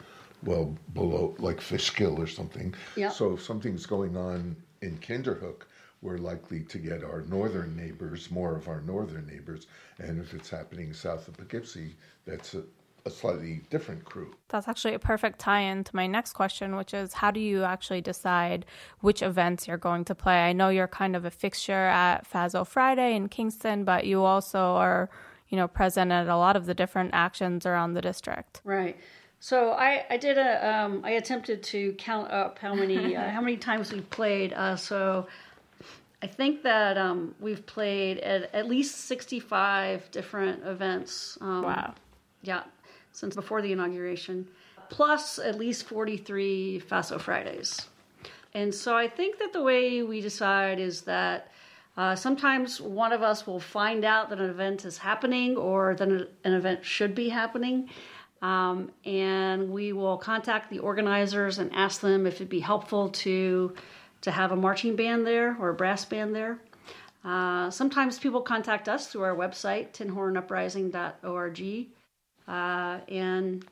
well 0.44 0.76
below 0.92 1.34
like 1.38 1.60
Fishkill 1.60 2.20
or 2.20 2.26
something. 2.26 2.74
Yeah. 2.96 3.10
So 3.10 3.32
if 3.34 3.42
something's 3.42 3.86
going 3.86 4.16
on 4.16 4.56
in 4.82 4.98
Kinderhook, 4.98 5.62
we're 6.02 6.18
likely 6.18 6.60
to 6.60 6.78
get 6.78 7.02
our 7.02 7.22
northern 7.22 7.74
neighbors, 7.76 8.30
more 8.30 8.54
of 8.54 8.68
our 8.68 8.82
northern 8.82 9.26
neighbors, 9.26 9.66
and 9.98 10.20
if 10.20 10.34
it's 10.34 10.50
happening 10.50 10.92
south 10.92 11.26
of 11.28 11.36
Poughkeepsie, 11.38 11.96
that's 12.26 12.52
a, 12.52 12.62
a 13.06 13.10
slightly 13.10 13.62
different 13.70 14.04
crew. 14.04 14.34
That's 14.48 14.68
actually 14.68 14.92
a 14.92 14.98
perfect 14.98 15.38
tie-in 15.38 15.82
to 15.84 15.96
my 15.96 16.06
next 16.06 16.34
question, 16.34 16.76
which 16.76 16.92
is 16.92 17.14
how 17.14 17.30
do 17.30 17.40
you 17.40 17.64
actually 17.64 18.02
decide 18.02 18.66
which 19.00 19.22
events 19.22 19.66
you're 19.66 19.78
going 19.78 20.04
to 20.04 20.14
play? 20.14 20.44
I 20.44 20.52
know 20.52 20.68
you're 20.68 20.88
kind 20.88 21.16
of 21.16 21.24
a 21.24 21.30
fixture 21.30 21.72
at 21.86 22.30
Faso 22.30 22.66
Friday 22.66 23.16
in 23.16 23.28
Kingston, 23.28 23.84
but 23.84 24.04
you 24.04 24.22
also 24.22 24.58
are, 24.58 25.08
you 25.48 25.56
know, 25.56 25.68
present 25.68 26.12
at 26.12 26.28
a 26.28 26.36
lot 26.36 26.54
of 26.54 26.66
the 26.66 26.74
different 26.74 27.10
actions 27.14 27.64
around 27.64 27.94
the 27.94 28.02
district. 28.02 28.60
Right. 28.62 28.98
So 29.44 29.72
I, 29.72 30.06
I 30.08 30.16
did 30.16 30.38
a 30.38 30.74
um, 30.74 31.02
I 31.04 31.10
attempted 31.10 31.62
to 31.64 31.92
count 31.98 32.30
up 32.30 32.58
how 32.58 32.74
many 32.74 33.14
uh, 33.14 33.28
how 33.36 33.42
many 33.42 33.58
times 33.58 33.92
we've 33.92 34.08
played. 34.08 34.54
Uh, 34.54 34.74
so 34.74 35.26
I 36.22 36.26
think 36.28 36.62
that 36.62 36.96
um, 36.96 37.34
we've 37.40 37.66
played 37.66 38.20
at 38.20 38.54
at 38.54 38.70
least 38.70 39.00
sixty 39.00 39.38
five 39.38 40.10
different 40.10 40.64
events. 40.64 41.36
Um, 41.42 41.60
wow. 41.60 41.92
Yeah, 42.40 42.62
since 43.12 43.34
before 43.34 43.60
the 43.60 43.70
inauguration, 43.70 44.48
plus 44.88 45.38
at 45.38 45.58
least 45.58 45.84
forty 45.84 46.16
three 46.16 46.80
Faso 46.80 47.20
Fridays. 47.20 47.86
And 48.54 48.74
so 48.74 48.96
I 48.96 49.08
think 49.08 49.38
that 49.40 49.52
the 49.52 49.62
way 49.62 50.02
we 50.02 50.22
decide 50.22 50.78
is 50.80 51.02
that 51.02 51.50
Uh, 51.96 52.16
sometimes 52.16 52.80
one 52.80 53.12
of 53.12 53.22
us 53.22 53.46
will 53.46 53.60
find 53.60 54.04
out 54.04 54.28
that 54.28 54.40
an 54.40 54.50
event 54.50 54.84
is 54.84 54.98
happening 54.98 55.56
or 55.56 55.94
that 55.94 56.08
an 56.48 56.54
event 56.60 56.84
should 56.84 57.14
be 57.14 57.28
happening. 57.28 57.88
Um, 58.44 58.90
and 59.06 59.70
we 59.70 59.94
will 59.94 60.18
contact 60.18 60.68
the 60.68 60.80
organizers 60.80 61.58
and 61.58 61.74
ask 61.74 62.02
them 62.02 62.26
if 62.26 62.34
it'd 62.34 62.50
be 62.50 62.60
helpful 62.60 63.08
to 63.08 63.74
to 64.20 64.30
have 64.30 64.52
a 64.52 64.56
marching 64.56 64.96
band 64.96 65.26
there 65.26 65.56
or 65.58 65.70
a 65.70 65.74
brass 65.74 66.04
band 66.04 66.34
there. 66.34 66.58
Uh, 67.24 67.70
sometimes 67.70 68.18
people 68.18 68.42
contact 68.42 68.86
us 68.86 69.06
through 69.06 69.22
our 69.22 69.34
website, 69.34 69.92
tinhornuprising.org, 69.92 71.86
uh, 72.46 73.00
and 73.08 73.64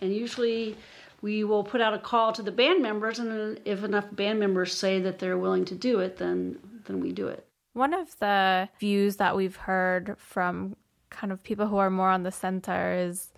and 0.00 0.14
usually 0.14 0.76
we 1.20 1.42
will 1.42 1.64
put 1.64 1.80
out 1.80 1.92
a 1.92 1.98
call 1.98 2.32
to 2.32 2.44
the 2.44 2.52
band 2.52 2.80
members, 2.80 3.18
and 3.18 3.60
if 3.64 3.82
enough 3.82 4.06
band 4.12 4.38
members 4.38 4.72
say 4.72 5.00
that 5.00 5.18
they're 5.18 5.38
willing 5.38 5.64
to 5.64 5.74
do 5.74 5.98
it, 5.98 6.18
then 6.18 6.60
then 6.86 7.00
we 7.00 7.10
do 7.10 7.26
it. 7.26 7.44
One 7.72 7.92
of 7.92 8.16
the 8.20 8.68
views 8.78 9.16
that 9.16 9.34
we've 9.34 9.56
heard 9.56 10.14
from 10.16 10.76
kind 11.10 11.32
of 11.32 11.42
people 11.42 11.66
who 11.66 11.78
are 11.78 11.90
more 11.90 12.10
on 12.10 12.22
the 12.22 12.30
center 12.30 12.94
is, 12.94 13.31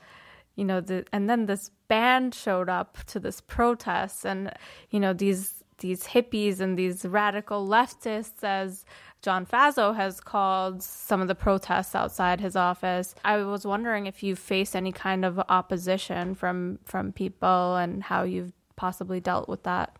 you 0.56 0.64
know, 0.64 0.80
the, 0.80 1.04
and 1.12 1.28
then 1.28 1.46
this 1.46 1.70
band 1.88 2.34
showed 2.34 2.68
up 2.68 2.98
to 3.06 3.20
this 3.20 3.40
protest, 3.40 4.24
and 4.24 4.52
you 4.90 5.00
know 5.00 5.12
these 5.12 5.62
these 5.78 6.04
hippies 6.04 6.60
and 6.60 6.78
these 6.78 7.04
radical 7.04 7.66
leftists, 7.66 8.42
as 8.42 8.84
John 9.22 9.46
Faso 9.46 9.96
has 9.96 10.20
called 10.20 10.82
some 10.82 11.20
of 11.20 11.28
the 11.28 11.34
protests 11.34 11.94
outside 11.94 12.40
his 12.40 12.56
office. 12.56 13.14
I 13.24 13.38
was 13.38 13.66
wondering 13.66 14.06
if 14.06 14.22
you 14.22 14.36
faced 14.36 14.76
any 14.76 14.92
kind 14.92 15.24
of 15.24 15.40
opposition 15.48 16.34
from 16.34 16.78
from 16.84 17.12
people 17.12 17.76
and 17.76 18.02
how 18.02 18.22
you've 18.22 18.52
possibly 18.76 19.20
dealt 19.20 19.48
with 19.48 19.62
that. 19.64 19.96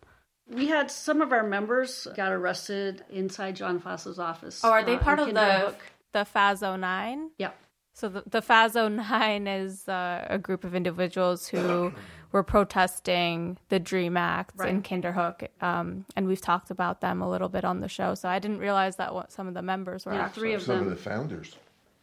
We 0.47 0.67
had 0.67 0.91
some 0.91 1.23
of 1.23 1.33
our 1.33 1.43
members 1.43 2.07
got 2.15 2.33
arrested 2.33 3.03
inside 3.09 3.57
John 3.57 3.81
Faso's 3.81 4.19
office. 4.19 4.61
Oh, 4.63 4.71
are 4.71 4.85
they 4.85 4.97
uh, 4.97 4.99
part 4.99 5.19
of 5.19 5.29
the 5.33 5.75
the 6.13 6.27
Faso 6.33 6.79
Nine? 6.79 7.31
Yep. 7.39 7.57
So 7.95 8.09
the, 8.09 8.25
the 8.27 8.43
Faso 8.43 8.93
Nine 8.93 9.47
is 9.47 9.89
uh, 9.89 10.27
a 10.29 10.37
group 10.37 10.65
of 10.65 10.75
individuals 10.75 11.47
who 11.47 11.93
were 12.33 12.43
protesting 12.43 13.57
the 13.69 13.79
Dream 13.79 14.17
Act 14.17 14.55
right. 14.57 14.69
in 14.69 14.83
Kinderhook, 14.83 15.47
um, 15.63 16.05
and 16.17 16.27
we've 16.27 16.41
talked 16.41 16.73
about 16.73 17.01
them 17.01 17.23
a 17.23 17.31
little 17.31 17.49
bit 17.49 17.65
on 17.65 17.81
the 17.81 17.89
show. 17.89 18.17
So 18.17 18.29
I 18.29 18.41
didn't 18.41 18.59
realize 18.59 18.97
that 18.97 19.15
what 19.15 19.31
some 19.31 19.47
of 19.47 19.55
the 19.55 19.63
members 19.63 20.05
were. 20.05 20.13
Yeah, 20.13 20.25
actually. 20.25 20.41
three 20.41 20.55
of 20.55 20.63
some 20.63 20.75
them. 20.75 20.85
Some 20.85 20.93
of 20.93 20.99
the 20.99 21.03
founders, 21.03 21.57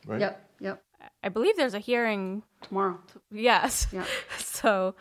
right? 0.07 0.21
Yep, 0.21 0.49
yep. 0.61 0.83
I 1.23 1.29
believe 1.29 1.57
there's 1.57 1.73
a 1.73 1.79
hearing 1.79 2.43
tomorrow. 2.61 2.97
Yes. 3.29 3.87
Yeah. 3.91 4.05
so, 4.37 4.95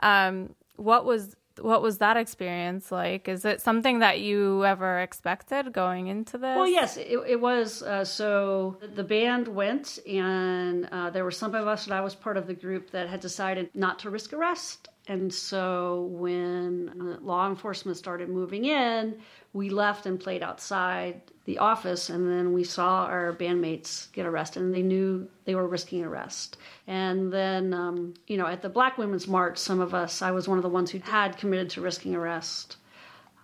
um, 0.00 0.54
what 0.76 1.06
was 1.06 1.34
what 1.60 1.82
was 1.82 1.98
that 1.98 2.16
experience 2.16 2.90
like? 2.90 3.28
Is 3.28 3.44
it 3.44 3.60
something 3.60 4.00
that 4.00 4.20
you 4.20 4.64
ever 4.64 5.00
expected 5.00 5.72
going 5.72 6.08
into 6.08 6.38
this? 6.38 6.56
Well, 6.56 6.66
yes, 6.66 6.96
it, 6.96 7.18
it 7.26 7.40
was. 7.40 7.82
Uh, 7.82 8.04
so 8.04 8.78
the 8.94 9.04
band 9.04 9.48
went, 9.48 9.98
and 10.06 10.88
uh, 10.90 11.10
there 11.10 11.24
were 11.24 11.30
some 11.30 11.54
of 11.54 11.66
us, 11.66 11.86
and 11.86 11.94
I 11.94 12.00
was 12.00 12.14
part 12.14 12.36
of 12.36 12.46
the 12.46 12.54
group 12.54 12.90
that 12.90 13.08
had 13.08 13.20
decided 13.20 13.70
not 13.74 13.98
to 14.00 14.10
risk 14.10 14.32
arrest. 14.32 14.88
And 15.06 15.32
so 15.32 16.08
when 16.12 17.18
law 17.22 17.48
enforcement 17.48 17.98
started 17.98 18.30
moving 18.30 18.64
in, 18.64 19.18
we 19.52 19.68
left 19.68 20.06
and 20.06 20.18
played 20.18 20.42
outside 20.42 21.20
the 21.44 21.58
office, 21.58 22.08
and 22.08 22.26
then 22.26 22.54
we 22.54 22.64
saw 22.64 23.04
our 23.04 23.34
bandmates 23.34 24.10
get 24.12 24.24
arrested, 24.24 24.62
and 24.62 24.74
they 24.74 24.82
knew 24.82 25.28
they 25.44 25.54
were 25.54 25.68
risking 25.68 26.02
arrest. 26.02 26.56
And 26.86 27.30
then, 27.30 27.74
um, 27.74 28.14
you 28.26 28.38
know, 28.38 28.46
at 28.46 28.62
the 28.62 28.70
Black 28.70 28.96
Women's 28.96 29.28
March, 29.28 29.58
some 29.58 29.80
of 29.80 29.92
us, 29.92 30.22
I 30.22 30.30
was 30.30 30.48
one 30.48 30.56
of 30.56 30.62
the 30.62 30.70
ones 30.70 30.90
who 30.90 31.00
had 31.00 31.36
committed 31.36 31.70
to 31.70 31.82
risking 31.82 32.14
arrest. 32.14 32.78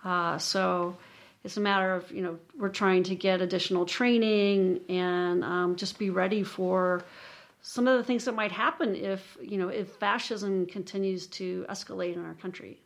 Uh, 0.03 0.39
so 0.39 0.97
it's 1.43 1.57
a 1.57 1.61
matter 1.61 1.93
of, 1.93 2.11
you 2.11 2.23
know, 2.23 2.39
we're 2.57 2.69
trying 2.69 3.03
to 3.03 3.15
get 3.15 3.39
additional 3.41 3.85
training 3.85 4.81
and 4.89 5.43
um, 5.43 5.75
just 5.75 5.99
be 5.99 6.09
ready 6.09 6.43
for 6.43 7.03
some 7.61 7.87
of 7.87 7.97
the 7.97 8.03
things 8.03 8.25
that 8.25 8.33
might 8.33 8.51
happen 8.51 8.95
if 8.95 9.37
you 9.41 9.57
know 9.57 9.69
if 9.69 9.89
fascism 9.89 10.65
continues 10.65 11.27
to 11.27 11.65
escalate 11.69 12.15
in 12.15 12.25
our 12.25 12.33
country. 12.33 12.81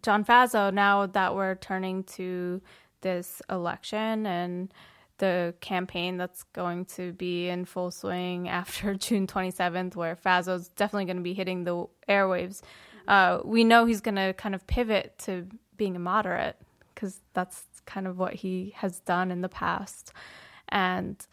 John 0.00 0.24
Faso, 0.24 0.72
now 0.72 1.06
that 1.06 1.34
we're 1.34 1.56
turning 1.56 2.04
to 2.04 2.62
this 3.02 3.42
election 3.50 4.24
and 4.24 4.72
the 5.18 5.54
campaign 5.60 6.16
that's 6.16 6.42
going 6.54 6.84
to 6.84 7.12
be 7.12 7.48
in 7.48 7.64
full 7.64 7.90
swing 7.90 8.48
after 8.60 8.94
June 8.94 9.26
27th, 9.26 9.94
where 9.94 10.16
Faso's 10.16 10.68
definitely 10.68 11.04
going 11.04 11.18
to 11.18 11.22
be 11.22 11.34
hitting 11.34 11.64
the 11.64 11.86
airwaves, 12.08 12.62
uh, 13.06 13.40
we 13.44 13.64
know 13.64 13.84
he's 13.84 14.00
going 14.00 14.14
to 14.14 14.32
kind 14.34 14.54
of 14.54 14.66
pivot 14.66 15.18
to 15.18 15.46
being 15.76 15.96
a 15.96 15.98
moderate 15.98 16.56
because 16.94 17.20
that's 17.34 17.64
kind 17.84 18.06
of 18.06 18.18
what 18.18 18.34
he 18.34 18.72
has 18.76 19.00
done 19.00 19.30
in 19.30 19.40
the 19.42 19.48
past. 19.48 20.12
And 20.68 21.24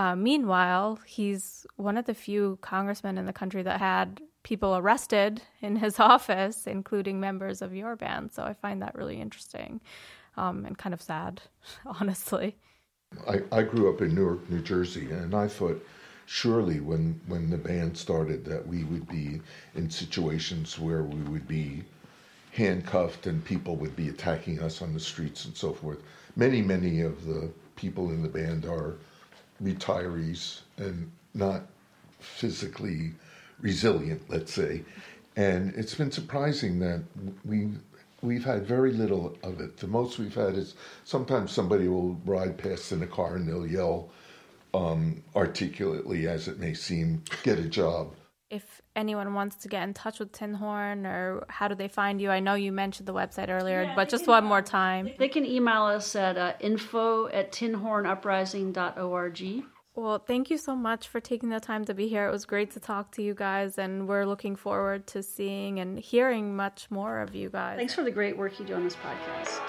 uh, 0.00 0.16
meanwhile, 0.16 0.98
he's 1.04 1.66
one 1.76 1.98
of 1.98 2.06
the 2.06 2.14
few 2.14 2.58
congressmen 2.62 3.18
in 3.18 3.26
the 3.26 3.34
country 3.34 3.62
that 3.62 3.78
had 3.80 4.22
people 4.42 4.74
arrested 4.74 5.42
in 5.60 5.76
his 5.76 6.00
office, 6.14 6.66
including 6.66 7.20
members 7.20 7.60
of 7.60 7.74
your 7.74 7.96
band. 7.96 8.32
So 8.32 8.42
I 8.42 8.54
find 8.54 8.80
that 8.80 8.94
really 8.94 9.20
interesting 9.20 9.78
um, 10.38 10.64
and 10.64 10.78
kind 10.78 10.94
of 10.94 11.02
sad, 11.02 11.42
honestly. 12.00 12.56
I, 13.28 13.42
I 13.52 13.62
grew 13.62 13.92
up 13.92 14.00
in 14.00 14.14
Newark, 14.14 14.48
New 14.48 14.62
Jersey, 14.62 15.10
and 15.10 15.34
I 15.34 15.48
thought 15.48 15.84
surely 16.24 16.80
when, 16.80 17.20
when 17.26 17.50
the 17.50 17.58
band 17.58 17.94
started 17.94 18.42
that 18.46 18.66
we 18.66 18.84
would 18.84 19.06
be 19.06 19.42
in 19.74 19.90
situations 19.90 20.78
where 20.78 21.02
we 21.02 21.20
would 21.24 21.46
be 21.46 21.82
handcuffed 22.52 23.26
and 23.26 23.44
people 23.44 23.76
would 23.76 23.96
be 23.96 24.08
attacking 24.08 24.60
us 24.60 24.80
on 24.80 24.94
the 24.94 25.00
streets 25.00 25.44
and 25.44 25.54
so 25.54 25.74
forth. 25.74 25.98
Many, 26.36 26.62
many 26.62 27.02
of 27.02 27.26
the 27.26 27.50
people 27.76 28.08
in 28.08 28.22
the 28.22 28.30
band 28.30 28.64
are 28.64 28.94
retirees 29.62 30.60
and 30.76 31.10
not 31.34 31.62
physically 32.18 33.12
resilient, 33.60 34.22
let's 34.28 34.52
say. 34.52 34.82
And 35.36 35.74
it's 35.74 35.94
been 35.94 36.10
surprising 36.10 36.78
that 36.80 37.02
we 37.44 37.70
we've 38.22 38.44
had 38.44 38.66
very 38.66 38.92
little 38.92 39.36
of 39.42 39.60
it. 39.60 39.78
The 39.78 39.86
most 39.86 40.18
we've 40.18 40.34
had 40.34 40.54
is 40.54 40.74
sometimes 41.04 41.52
somebody 41.52 41.88
will 41.88 42.20
ride 42.24 42.58
past 42.58 42.92
in 42.92 43.02
a 43.02 43.06
car 43.06 43.36
and 43.36 43.48
they'll 43.48 43.66
yell 43.66 44.10
um, 44.74 45.22
articulately, 45.34 46.28
as 46.28 46.48
it 46.48 46.58
may 46.58 46.74
seem, 46.74 47.22
"Get 47.42 47.58
a 47.58 47.68
job." 47.68 48.14
If 48.50 48.82
anyone 48.96 49.34
wants 49.34 49.56
to 49.56 49.68
get 49.68 49.82
in 49.84 49.94
touch 49.94 50.18
with 50.18 50.32
Tin 50.32 50.54
Horn, 50.54 51.06
or 51.06 51.44
how 51.48 51.68
do 51.68 51.74
they 51.74 51.88
find 51.88 52.20
you? 52.20 52.30
I 52.30 52.40
know 52.40 52.54
you 52.54 52.72
mentioned 52.72 53.08
the 53.08 53.14
website 53.14 53.48
earlier, 53.48 53.84
yeah, 53.84 53.94
but 53.94 54.08
just 54.08 54.26
one 54.26 54.44
more 54.44 54.62
time. 54.62 55.10
They 55.18 55.28
can 55.28 55.46
email 55.46 55.84
us 55.84 56.16
at 56.16 56.36
uh, 56.36 56.54
info 56.60 57.28
at 57.28 57.52
tinhornuprising.org. 57.52 59.64
Well, 59.96 60.18
thank 60.18 60.50
you 60.50 60.56
so 60.56 60.76
much 60.76 61.08
for 61.08 61.20
taking 61.20 61.50
the 61.50 61.60
time 61.60 61.84
to 61.86 61.94
be 61.94 62.08
here. 62.08 62.26
It 62.26 62.30
was 62.30 62.46
great 62.46 62.70
to 62.72 62.80
talk 62.80 63.12
to 63.12 63.22
you 63.22 63.34
guys, 63.34 63.76
and 63.76 64.08
we're 64.08 64.24
looking 64.24 64.56
forward 64.56 65.06
to 65.08 65.22
seeing 65.22 65.80
and 65.80 65.98
hearing 65.98 66.56
much 66.56 66.90
more 66.90 67.20
of 67.20 67.34
you 67.34 67.50
guys. 67.50 67.76
Thanks 67.76 67.94
for 67.94 68.04
the 68.04 68.10
great 68.10 68.36
work 68.36 68.58
you 68.60 68.66
do 68.66 68.74
on 68.74 68.84
this 68.84 68.96
podcast. 68.96 69.60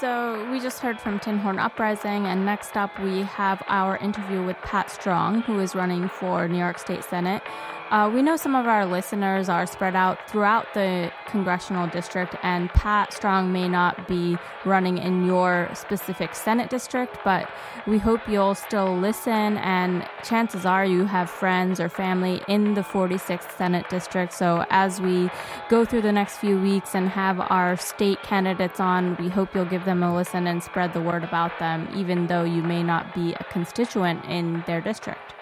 So, 0.00 0.50
we 0.50 0.60
just 0.60 0.78
heard 0.78 0.98
from 0.98 1.18
Tin 1.18 1.36
Horn 1.36 1.58
Uprising, 1.58 2.24
and 2.24 2.46
next 2.46 2.74
up 2.74 2.98
we 3.00 3.20
have 3.20 3.62
our 3.66 3.98
interview 3.98 4.42
with 4.42 4.56
Pat 4.62 4.90
Strong, 4.90 5.42
who 5.42 5.60
is 5.60 5.74
running 5.74 6.08
for 6.08 6.48
New 6.48 6.56
York 6.56 6.78
State 6.78 7.04
Senate. 7.04 7.42
Uh, 7.90 8.08
we 8.08 8.22
know 8.22 8.36
some 8.36 8.54
of 8.54 8.66
our 8.66 8.86
listeners 8.86 9.48
are 9.48 9.66
spread 9.66 9.96
out 9.96 10.30
throughout 10.30 10.74
the 10.74 11.10
congressional 11.26 11.88
district, 11.88 12.36
and 12.44 12.68
Pat 12.70 13.12
Strong 13.12 13.52
may 13.52 13.68
not 13.68 14.06
be 14.06 14.38
running 14.64 14.98
in 14.98 15.26
your 15.26 15.68
specific 15.74 16.36
Senate 16.36 16.70
district, 16.70 17.18
but 17.24 17.50
we 17.88 17.98
hope 17.98 18.20
you'll 18.28 18.54
still 18.54 18.96
listen. 18.96 19.56
And 19.58 20.06
chances 20.22 20.64
are 20.64 20.86
you 20.86 21.04
have 21.06 21.28
friends 21.28 21.80
or 21.80 21.88
family 21.88 22.40
in 22.46 22.74
the 22.74 22.82
46th 22.82 23.56
Senate 23.58 23.90
district. 23.90 24.34
So 24.34 24.64
as 24.70 25.00
we 25.00 25.28
go 25.68 25.84
through 25.84 26.02
the 26.02 26.12
next 26.12 26.36
few 26.36 26.60
weeks 26.60 26.94
and 26.94 27.08
have 27.08 27.40
our 27.40 27.76
state 27.76 28.22
candidates 28.22 28.78
on, 28.78 29.16
we 29.16 29.28
hope 29.28 29.52
you'll 29.52 29.64
give 29.64 29.84
them 29.84 30.04
a 30.04 30.14
listen 30.14 30.46
and 30.46 30.62
spread 30.62 30.92
the 30.92 31.02
word 31.02 31.24
about 31.24 31.58
them, 31.58 31.88
even 31.96 32.28
though 32.28 32.44
you 32.44 32.62
may 32.62 32.84
not 32.84 33.12
be 33.16 33.34
a 33.34 33.44
constituent 33.50 34.24
in 34.26 34.62
their 34.68 34.80
district. 34.80 35.34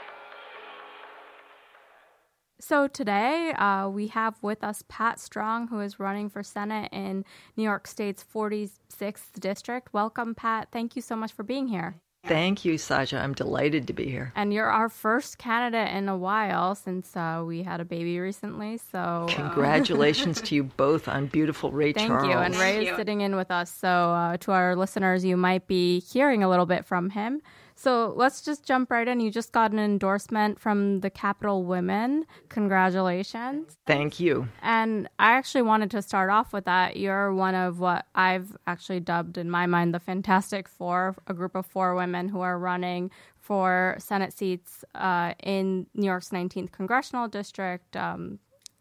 So 2.60 2.88
today 2.88 3.52
uh, 3.52 3.88
we 3.88 4.08
have 4.08 4.34
with 4.42 4.64
us 4.64 4.82
Pat 4.88 5.20
Strong, 5.20 5.68
who 5.68 5.78
is 5.80 6.00
running 6.00 6.28
for 6.28 6.42
Senate 6.42 6.88
in 6.92 7.24
New 7.56 7.62
York 7.62 7.86
State's 7.86 8.24
46th 8.24 9.38
district. 9.38 9.92
Welcome, 9.92 10.34
Pat. 10.34 10.68
Thank 10.72 10.96
you 10.96 11.02
so 11.02 11.14
much 11.14 11.32
for 11.32 11.44
being 11.44 11.68
here. 11.68 12.00
Thank 12.26 12.64
you, 12.64 12.76
Sasha. 12.76 13.16
I'm 13.16 13.32
delighted 13.32 13.86
to 13.86 13.92
be 13.92 14.10
here. 14.10 14.32
And 14.34 14.52
you're 14.52 14.68
our 14.68 14.88
first 14.88 15.38
candidate 15.38 15.94
in 15.94 16.08
a 16.08 16.16
while 16.16 16.74
since 16.74 17.16
uh, 17.16 17.44
we 17.46 17.62
had 17.62 17.80
a 17.80 17.84
baby 17.84 18.18
recently. 18.18 18.78
So 18.90 19.26
congratulations 19.30 20.40
to 20.42 20.56
you 20.56 20.64
both 20.64 21.06
on 21.06 21.26
beautiful 21.26 21.70
Ray 21.70 21.92
Thank 21.92 22.08
Charles. 22.08 22.26
you. 22.26 22.34
And 22.34 22.56
Ray 22.56 22.88
is 22.88 22.96
sitting 22.96 23.20
in 23.20 23.36
with 23.36 23.52
us. 23.52 23.72
So 23.72 23.88
uh, 23.88 24.36
to 24.38 24.50
our 24.50 24.74
listeners, 24.74 25.24
you 25.24 25.36
might 25.36 25.68
be 25.68 26.00
hearing 26.00 26.42
a 26.42 26.48
little 26.48 26.66
bit 26.66 26.84
from 26.84 27.10
him. 27.10 27.40
So 27.78 28.12
let's 28.16 28.42
just 28.42 28.64
jump 28.64 28.90
right 28.90 29.06
in. 29.06 29.20
You 29.20 29.30
just 29.30 29.52
got 29.52 29.70
an 29.70 29.78
endorsement 29.78 30.58
from 30.58 30.98
the 30.98 31.10
Capital 31.10 31.62
Women. 31.62 32.26
Congratulations. 32.48 33.78
Thank 33.86 34.18
you. 34.18 34.48
And 34.62 35.08
I 35.20 35.34
actually 35.34 35.62
wanted 35.62 35.92
to 35.92 36.02
start 36.02 36.28
off 36.28 36.52
with 36.52 36.64
that. 36.64 36.96
You're 36.96 37.32
one 37.32 37.54
of 37.54 37.78
what 37.78 38.06
I've 38.16 38.56
actually 38.66 38.98
dubbed 38.98 39.38
in 39.38 39.48
my 39.48 39.66
mind 39.66 39.94
the 39.94 40.00
Fantastic 40.00 40.68
Four, 40.68 41.14
a 41.28 41.34
group 41.34 41.54
of 41.54 41.66
four 41.66 41.94
women 41.94 42.28
who 42.28 42.40
are 42.40 42.58
running 42.58 43.12
for 43.36 43.94
Senate 44.00 44.32
seats 44.32 44.84
uh, 44.96 45.34
in 45.44 45.86
New 45.94 46.06
York's 46.06 46.30
19th 46.30 46.72
congressional 46.72 47.28
district. 47.28 47.96
Um, 47.96 48.40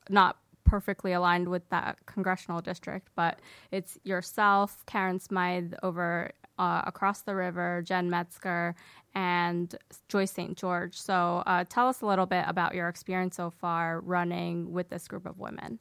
not 0.10 0.38
perfectly 0.63 1.13
aligned 1.13 1.49
with 1.49 1.69
that 1.69 1.97
congressional 2.07 2.62
district, 2.62 3.10
but 3.15 3.39
it's 3.71 3.99
yourself, 4.03 4.83
Karen 4.88 5.19
Smythe 5.19 5.73
over 5.83 6.31
uh, 6.58 6.82
across 6.86 7.22
the 7.22 7.36
river, 7.36 7.82
Jen 7.86 8.10
Metzger, 8.10 8.76
and 9.15 9.76
Joyce 10.10 10.32
St. 10.32 10.58
George. 10.58 10.96
So 10.96 11.43
uh, 11.46 11.65
tell 11.70 11.88
us 11.88 12.02
a 12.02 12.06
little 12.06 12.26
bit 12.26 12.46
about 12.48 12.76
your 12.76 12.88
experience 12.88 13.36
so 13.36 13.50
far 13.50 14.02
running 14.02 14.72
with 14.72 14.89
this 14.89 15.08
group 15.08 15.26
of 15.26 15.39
women. 15.39 15.80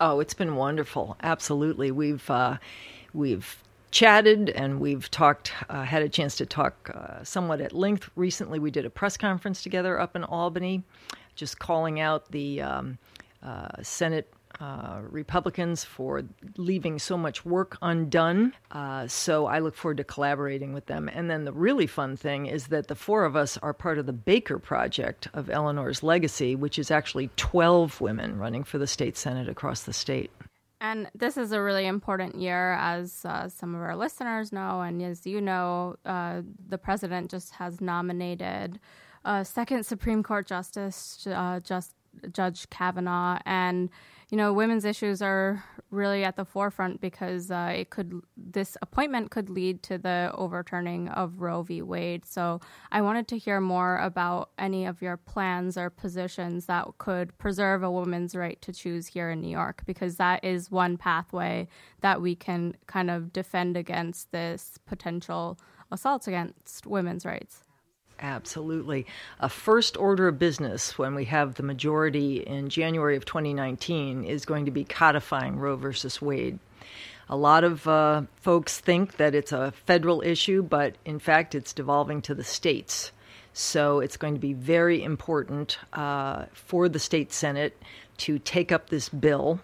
Oh, 0.00 0.20
it's 0.20 0.34
been 0.34 0.56
wonderful. 0.56 1.16
Absolutely, 1.22 1.90
we've 1.90 2.28
uh, 2.28 2.56
we've 3.14 3.56
chatted 3.90 4.50
and 4.50 4.80
we've 4.80 5.10
talked, 5.10 5.52
uh, 5.70 5.82
had 5.82 6.02
a 6.02 6.08
chance 6.08 6.36
to 6.36 6.44
talk 6.44 6.90
uh, 6.94 7.24
somewhat 7.24 7.60
at 7.60 7.72
length. 7.72 8.10
Recently, 8.14 8.58
we 8.58 8.70
did 8.70 8.84
a 8.84 8.90
press 8.90 9.16
conference 9.16 9.62
together 9.62 9.98
up 9.98 10.16
in 10.16 10.24
Albany, 10.24 10.82
just 11.34 11.58
calling 11.58 11.98
out 11.98 12.30
the 12.30 12.60
um, 12.60 12.98
uh, 13.42 13.68
Senate 13.82 14.30
uh, 14.60 15.00
Republicans 15.02 15.84
for 15.84 16.22
leaving 16.56 16.98
so 16.98 17.16
much 17.16 17.44
work 17.44 17.76
undone. 17.82 18.54
Uh, 18.70 19.06
so 19.06 19.46
I 19.46 19.58
look 19.58 19.74
forward 19.74 19.98
to 19.98 20.04
collaborating 20.04 20.72
with 20.72 20.86
them. 20.86 21.08
And 21.12 21.30
then 21.30 21.44
the 21.44 21.52
really 21.52 21.86
fun 21.86 22.16
thing 22.16 22.46
is 22.46 22.68
that 22.68 22.88
the 22.88 22.94
four 22.94 23.24
of 23.24 23.36
us 23.36 23.58
are 23.58 23.74
part 23.74 23.98
of 23.98 24.06
the 24.06 24.12
Baker 24.12 24.58
Project 24.58 25.28
of 25.34 25.50
Eleanor's 25.50 26.02
Legacy, 26.02 26.54
which 26.54 26.78
is 26.78 26.90
actually 26.90 27.30
12 27.36 28.00
women 28.00 28.38
running 28.38 28.64
for 28.64 28.78
the 28.78 28.86
state 28.86 29.16
Senate 29.16 29.48
across 29.48 29.82
the 29.82 29.92
state. 29.92 30.30
And 30.80 31.10
this 31.14 31.36
is 31.36 31.52
a 31.52 31.60
really 31.60 31.86
important 31.86 32.34
year, 32.36 32.74
as 32.74 33.24
uh, 33.24 33.48
some 33.48 33.74
of 33.74 33.80
our 33.80 33.96
listeners 33.96 34.52
know, 34.52 34.82
and 34.82 35.02
as 35.02 35.26
you 35.26 35.40
know, 35.40 35.96
uh, 36.04 36.42
the 36.68 36.76
president 36.76 37.30
just 37.30 37.52
has 37.52 37.80
nominated 37.80 38.78
a 39.24 39.44
second 39.44 39.84
Supreme 39.84 40.22
Court 40.22 40.46
Justice, 40.46 41.26
uh, 41.26 41.60
just 41.60 41.94
Judge 42.32 42.68
Kavanaugh, 42.70 43.38
and 43.44 43.90
you 44.28 44.36
know, 44.36 44.52
women's 44.52 44.84
issues 44.84 45.22
are 45.22 45.64
really 45.90 46.24
at 46.24 46.34
the 46.34 46.44
forefront 46.44 47.00
because 47.00 47.48
uh, 47.50 47.72
it 47.76 47.90
could 47.90 48.20
this 48.36 48.76
appointment 48.82 49.30
could 49.30 49.48
lead 49.48 49.84
to 49.84 49.98
the 49.98 50.32
overturning 50.34 51.08
of 51.10 51.40
Roe 51.40 51.62
v. 51.62 51.80
Wade. 51.80 52.24
So 52.24 52.60
I 52.90 53.02
wanted 53.02 53.28
to 53.28 53.38
hear 53.38 53.60
more 53.60 53.98
about 53.98 54.50
any 54.58 54.84
of 54.84 55.00
your 55.00 55.16
plans 55.16 55.78
or 55.78 55.90
positions 55.90 56.66
that 56.66 56.88
could 56.98 57.38
preserve 57.38 57.84
a 57.84 57.90
woman's 57.90 58.34
right 58.34 58.60
to 58.62 58.72
choose 58.72 59.06
here 59.06 59.30
in 59.30 59.40
New 59.40 59.50
York, 59.50 59.82
because 59.86 60.16
that 60.16 60.42
is 60.44 60.72
one 60.72 60.96
pathway 60.96 61.68
that 62.00 62.20
we 62.20 62.34
can 62.34 62.76
kind 62.86 63.10
of 63.10 63.32
defend 63.32 63.76
against 63.76 64.32
this 64.32 64.76
potential 64.86 65.56
assault 65.92 66.26
against 66.26 66.84
women's 66.84 67.24
rights. 67.24 67.65
Absolutely. 68.18 69.06
A 69.40 69.48
first 69.48 69.96
order 69.96 70.28
of 70.28 70.38
business 70.38 70.96
when 70.96 71.14
we 71.14 71.26
have 71.26 71.54
the 71.54 71.62
majority 71.62 72.38
in 72.38 72.70
January 72.70 73.16
of 73.16 73.26
2019 73.26 74.24
is 74.24 74.46
going 74.46 74.64
to 74.64 74.70
be 74.70 74.84
codifying 74.84 75.58
Roe 75.58 75.76
versus 75.76 76.22
Wade. 76.22 76.58
A 77.28 77.36
lot 77.36 77.64
of 77.64 77.86
uh, 77.86 78.22
folks 78.36 78.78
think 78.78 79.16
that 79.16 79.34
it's 79.34 79.52
a 79.52 79.72
federal 79.84 80.22
issue, 80.22 80.62
but 80.62 80.94
in 81.04 81.18
fact, 81.18 81.54
it's 81.54 81.72
devolving 81.72 82.22
to 82.22 82.34
the 82.34 82.44
states. 82.44 83.10
So 83.52 84.00
it's 84.00 84.16
going 84.16 84.34
to 84.34 84.40
be 84.40 84.52
very 84.52 85.02
important 85.02 85.78
uh, 85.92 86.44
for 86.52 86.88
the 86.88 86.98
state 86.98 87.32
Senate 87.32 87.76
to 88.18 88.38
take 88.38 88.70
up 88.70 88.88
this 88.88 89.08
bill, 89.08 89.60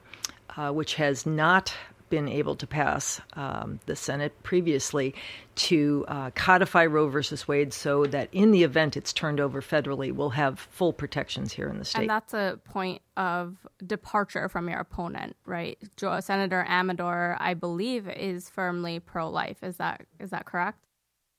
uh, 0.56 0.72
which 0.72 0.94
has 0.94 1.24
not 1.24 1.72
been 2.12 2.28
able 2.28 2.54
to 2.54 2.66
pass 2.66 3.22
um, 3.36 3.80
the 3.86 3.96
Senate 3.96 4.42
previously 4.42 5.14
to 5.54 6.04
uh, 6.08 6.30
codify 6.34 6.84
Roe 6.84 7.08
versus 7.08 7.48
Wade 7.48 7.72
so 7.72 8.04
that 8.04 8.28
in 8.32 8.50
the 8.50 8.64
event 8.64 8.98
it's 8.98 9.14
turned 9.14 9.40
over 9.40 9.62
federally, 9.62 10.12
we'll 10.12 10.28
have 10.28 10.58
full 10.58 10.92
protections 10.92 11.54
here 11.54 11.70
in 11.70 11.78
the 11.78 11.86
state. 11.86 12.02
And 12.02 12.10
that's 12.10 12.34
a 12.34 12.60
point 12.66 13.00
of 13.16 13.56
departure 13.86 14.50
from 14.50 14.68
your 14.68 14.78
opponent, 14.80 15.36
right? 15.46 15.78
Senator 15.96 16.66
Amedore, 16.68 17.38
I 17.40 17.54
believe, 17.54 18.06
is 18.06 18.50
firmly 18.50 19.00
pro 19.00 19.30
life. 19.30 19.62
Is 19.62 19.78
that 19.78 20.04
is 20.20 20.28
that 20.30 20.44
correct? 20.44 20.84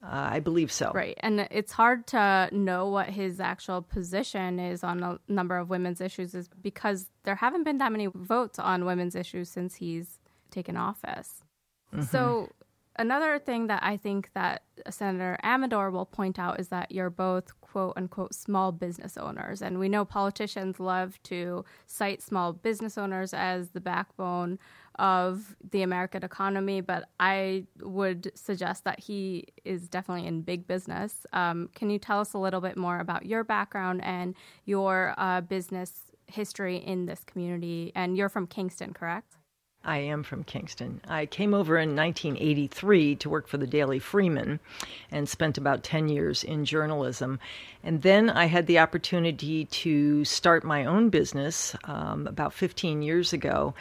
Uh, 0.03 0.31
I 0.31 0.39
believe 0.39 0.71
so. 0.71 0.91
Right. 0.91 1.17
And 1.19 1.47
it's 1.51 1.71
hard 1.71 2.07
to 2.07 2.49
know 2.51 2.89
what 2.89 3.09
his 3.09 3.39
actual 3.39 3.83
position 3.83 4.59
is 4.59 4.83
on 4.83 5.03
a 5.03 5.19
number 5.27 5.55
of 5.55 5.69
women's 5.69 6.01
issues 6.01 6.33
is 6.33 6.49
because 6.61 7.11
there 7.25 7.35
haven't 7.35 7.63
been 7.63 7.77
that 7.77 7.91
many 7.91 8.07
votes 8.07 8.57
on 8.57 8.85
women's 8.85 9.15
issues 9.15 9.49
since 9.49 9.75
he's 9.75 10.19
taken 10.53 10.77
office. 10.77 11.43
Mm-hmm. 11.93 12.03
So 12.03 12.49
another 12.97 13.39
thing 13.39 13.67
that 13.67 13.81
I 13.83 13.97
think 13.97 14.29
that 14.33 14.63
Senator 14.89 15.37
Amedore 15.43 15.91
will 15.91 16.05
point 16.05 16.39
out 16.39 16.59
is 16.59 16.69
that 16.69 16.91
you're 16.91 17.09
both 17.09 17.59
quote 17.61 17.93
unquote 17.97 18.35
small 18.35 18.71
business 18.71 19.17
owners. 19.17 19.61
And 19.61 19.79
we 19.79 19.89
know 19.89 20.05
politicians 20.05 20.79
love 20.79 21.21
to 21.23 21.65
cite 21.87 22.21
small 22.21 22.53
business 22.53 22.97
owners 22.97 23.33
as 23.33 23.69
the 23.69 23.81
backbone 23.81 24.59
of 24.99 25.55
the 25.71 25.81
American 25.81 26.23
economy, 26.23 26.81
but 26.81 27.09
I 27.19 27.65
would 27.81 28.31
suggest 28.35 28.83
that 28.83 28.99
he 28.99 29.47
is 29.65 29.89
definitely 29.89 30.27
in 30.27 30.41
big 30.41 30.67
business. 30.67 31.25
Um, 31.33 31.69
can 31.73 31.89
you 31.89 31.97
tell 31.97 32.19
us 32.19 32.33
a 32.33 32.37
little 32.37 32.61
bit 32.61 32.77
more 32.77 32.99
about 32.99 33.25
your 33.25 33.43
background 33.43 34.03
and 34.03 34.35
your 34.65 35.15
uh, 35.17 35.41
business 35.41 36.03
history 36.27 36.77
in 36.77 37.07
this 37.07 37.23
community? 37.23 37.91
And 37.95 38.15
you're 38.15 38.29
from 38.29 38.45
Kingston, 38.45 38.93
correct? 38.93 39.37
I 39.83 39.97
am 39.97 40.23
from 40.23 40.43
Kingston. 40.45 41.01
I 41.07 41.25
came 41.25 41.53
over 41.53 41.77
in 41.77 41.95
1983 41.95 43.15
to 43.17 43.29
work 43.29 43.47
for 43.47 43.57
the 43.57 43.67
Daily 43.67 43.99
Freeman 43.99 44.59
and 45.11 45.27
spent 45.27 45.57
about 45.57 45.83
10 45.83 46.07
years 46.07 46.43
in 46.43 46.63
journalism. 46.63 47.39
And 47.83 48.01
then 48.01 48.29
I 48.29 48.45
had 48.45 48.67
the 48.67 48.79
opportunity 48.79 49.65
to 49.65 50.23
start 50.23 50.63
my 50.63 50.85
own 50.85 51.09
business 51.09 51.75
um, 51.83 52.27
about 52.27 52.53
15 52.53 53.01
years 53.01 53.33
ago 53.33 53.73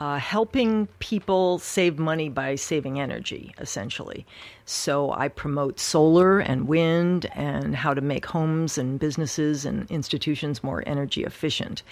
uh, 0.00 0.18
helping 0.18 0.86
people 0.98 1.58
save 1.58 1.98
money 1.98 2.28
by 2.28 2.56
saving 2.56 2.98
energy, 2.98 3.54
essentially. 3.58 4.26
So 4.64 5.12
I 5.12 5.28
promote 5.28 5.78
solar 5.78 6.40
and 6.40 6.66
wind 6.66 7.26
and 7.34 7.76
how 7.76 7.94
to 7.94 8.00
make 8.00 8.26
homes 8.26 8.76
and 8.76 8.98
businesses 8.98 9.64
and 9.64 9.88
institutions 9.90 10.64
more 10.64 10.82
energy 10.86 11.22
efficient. 11.22 11.82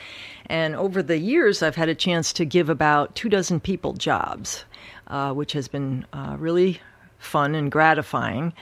And 0.47 0.75
over 0.75 1.03
the 1.03 1.19
years, 1.19 1.63
I've 1.63 1.77
had 1.77 1.89
a 1.89 1.95
chance 1.95 2.33
to 2.35 2.45
give 2.45 2.69
about 2.69 3.15
two 3.15 3.29
dozen 3.29 3.61
people 3.61 3.93
jobs, 3.93 4.65
uh, 5.07 5.33
which 5.33 5.53
has 5.53 5.69
been 5.69 6.05
uh, 6.13 6.37
really 6.39 6.81
fun 7.19 7.55
and 7.55 7.71
gratifying 7.71 8.53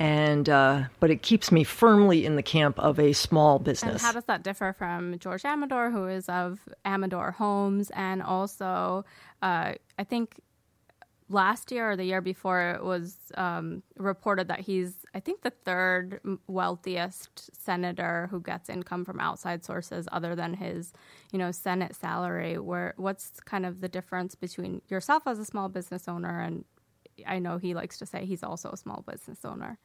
and 0.00 0.48
uh, 0.48 0.84
but 0.98 1.10
it 1.10 1.20
keeps 1.20 1.52
me 1.52 1.62
firmly 1.62 2.24
in 2.24 2.34
the 2.34 2.42
camp 2.42 2.78
of 2.78 2.98
a 2.98 3.12
small 3.12 3.58
business. 3.58 3.92
And 3.92 4.00
how 4.00 4.12
does 4.12 4.24
that 4.24 4.42
differ 4.42 4.72
from 4.72 5.18
George 5.18 5.42
Amedore, 5.42 5.92
who 5.92 6.08
is 6.08 6.26
of 6.30 6.58
Amedore 6.86 7.34
Homes, 7.34 7.90
and 7.90 8.22
also 8.22 9.04
uh, 9.42 9.74
I 9.98 10.04
think 10.04 10.40
last 11.28 11.70
year 11.70 11.90
or 11.90 11.96
the 11.96 12.04
year 12.04 12.22
before 12.22 12.70
it 12.70 12.82
was 12.82 13.18
um, 13.36 13.82
reported 13.98 14.48
that 14.48 14.60
he's 14.60 14.94
I 15.14 15.20
think 15.20 15.42
the 15.42 15.50
third 15.50 16.18
wealthiest 16.46 17.54
senator 17.54 18.26
who 18.30 18.40
gets 18.40 18.70
income 18.70 19.04
from 19.04 19.20
outside 19.20 19.66
sources 19.66 20.08
other 20.10 20.34
than 20.34 20.54
his 20.54 20.94
you 21.30 21.38
know 21.38 21.50
Senate 21.50 21.94
salary. 21.94 22.58
Where 22.58 22.94
what's 22.96 23.38
kind 23.44 23.66
of 23.66 23.82
the 23.82 23.88
difference 23.88 24.34
between 24.34 24.80
yourself 24.88 25.24
as 25.26 25.38
a 25.38 25.44
small 25.44 25.68
business 25.68 26.08
owner 26.08 26.40
and 26.40 26.64
I 27.26 27.38
know 27.38 27.58
he 27.58 27.74
likes 27.74 27.98
to 27.98 28.06
say 28.06 28.24
he's 28.24 28.42
also 28.42 28.70
a 28.70 28.78
small 28.78 29.04
business 29.06 29.44
owner. 29.44 29.78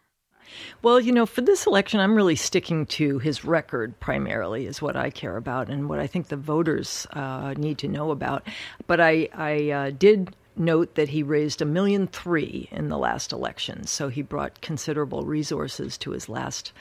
Well, 0.82 1.00
you 1.00 1.12
know, 1.12 1.26
for 1.26 1.42
this 1.42 1.66
election, 1.66 2.00
I'm 2.00 2.16
really 2.16 2.36
sticking 2.36 2.86
to 2.88 3.20
his 3.20 3.46
record 3.46 4.00
primarily, 4.00 4.66
is 4.66 4.82
what 4.82 4.96
I 4.96 5.10
care 5.10 5.38
about 5.38 5.70
and 5.70 5.90
what 5.90 6.00
I 6.00 6.08
think 6.08 6.28
the 6.28 6.38
voters 6.38 7.08
uh, 7.14 7.54
need 7.58 7.78
to 7.80 7.88
know 7.88 8.12
about. 8.12 8.48
But 8.88 9.02
I, 9.02 9.30
I 9.34 9.70
uh, 9.72 9.90
did 9.92 10.36
note 10.58 10.96
that 10.96 11.10
he 11.10 11.24
raised 11.24 11.62
a 11.62 11.66
million 11.66 12.08
three 12.08 12.70
in 12.72 12.90
the 12.90 12.98
last 12.98 13.32
election, 13.32 13.88
so 13.88 14.10
he 14.10 14.22
brought 14.22 14.62
considerable 14.62 15.24
resources 15.24 15.98
to 16.00 16.12
his 16.12 16.30
last 16.30 16.72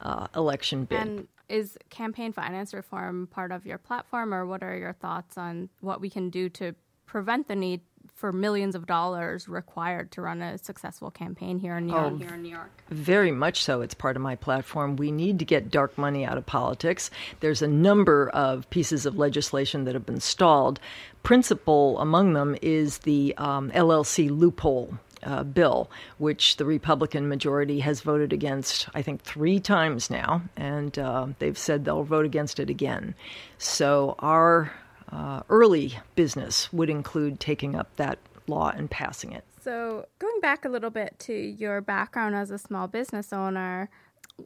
uh, 0.00 0.26
election 0.34 0.84
bid. 0.84 1.00
And 1.00 1.28
is 1.48 1.76
campaign 1.90 2.32
finance 2.32 2.72
reform 2.72 3.28
part 3.30 3.52
of 3.52 3.66
your 3.66 3.78
platform, 3.78 4.32
or 4.32 4.46
what 4.46 4.62
are 4.62 4.76
your 4.76 4.94
thoughts 4.94 5.36
on 5.36 5.68
what 5.80 6.00
we 6.00 6.08
can 6.08 6.30
do 6.30 6.48
to 6.48 6.74
prevent 7.04 7.46
the 7.46 7.54
need 7.54 7.82
for 8.14 8.32
millions 8.32 8.74
of 8.74 8.86
dollars 8.86 9.48
required 9.48 10.10
to 10.12 10.22
run 10.22 10.42
a 10.42 10.58
successful 10.58 11.10
campaign 11.10 11.58
here 11.58 11.76
in 11.76 11.86
New 11.86 11.94
York. 11.94 12.12
Oh, 12.12 12.16
here 12.16 12.34
in 12.34 12.42
New 12.42 12.50
York. 12.50 12.70
Very 12.90 13.32
much 13.32 13.62
so. 13.62 13.80
It's 13.80 13.94
part 13.94 14.16
of 14.16 14.22
my 14.22 14.36
platform. 14.36 14.96
We 14.96 15.10
need 15.10 15.38
to 15.40 15.44
get 15.44 15.70
dark 15.70 15.96
money 15.98 16.24
out 16.24 16.38
of 16.38 16.46
politics. 16.46 17.10
There's 17.40 17.62
a 17.62 17.68
number 17.68 18.28
of 18.30 18.68
pieces 18.70 19.06
of 19.06 19.18
legislation 19.18 19.84
that 19.84 19.94
have 19.94 20.06
been 20.06 20.20
stalled. 20.20 20.78
Principal 21.22 21.98
among 21.98 22.34
them 22.34 22.56
is 22.62 22.98
the 22.98 23.34
um, 23.38 23.70
LLC 23.72 24.30
loophole 24.30 24.98
uh, 25.24 25.44
bill, 25.44 25.90
which 26.18 26.56
the 26.56 26.64
Republican 26.64 27.28
majority 27.28 27.80
has 27.80 28.00
voted 28.00 28.32
against, 28.32 28.88
I 28.94 29.02
think, 29.02 29.22
three 29.22 29.60
times 29.60 30.10
now, 30.10 30.42
and 30.56 30.98
uh, 30.98 31.28
they've 31.38 31.58
said 31.58 31.84
they'll 31.84 32.04
vote 32.04 32.24
against 32.24 32.58
it 32.58 32.70
again. 32.70 33.14
So 33.58 34.16
our 34.18 34.72
uh, 35.12 35.42
early 35.48 35.98
business 36.14 36.72
would 36.72 36.90
include 36.90 37.38
taking 37.38 37.76
up 37.76 37.94
that 37.96 38.18
law 38.46 38.70
and 38.70 38.90
passing 38.90 39.32
it. 39.32 39.44
So, 39.60 40.06
going 40.18 40.40
back 40.40 40.64
a 40.64 40.68
little 40.68 40.90
bit 40.90 41.16
to 41.20 41.32
your 41.32 41.80
background 41.80 42.34
as 42.34 42.50
a 42.50 42.58
small 42.58 42.88
business 42.88 43.32
owner, 43.32 43.90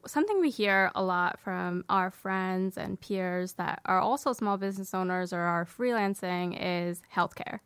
something 0.05 0.39
we 0.39 0.49
hear 0.49 0.91
a 0.93 1.01
lot 1.01 1.39
from 1.39 1.85
our 1.89 2.11
friends 2.11 2.77
and 2.77 2.99
peers 2.99 3.53
that 3.53 3.81
are 3.85 3.99
also 3.99 4.33
small 4.33 4.57
business 4.57 4.93
owners 4.93 5.33
or 5.33 5.39
are 5.39 5.65
freelancing 5.65 6.57
is 6.59 7.01
healthcare. 7.15 7.59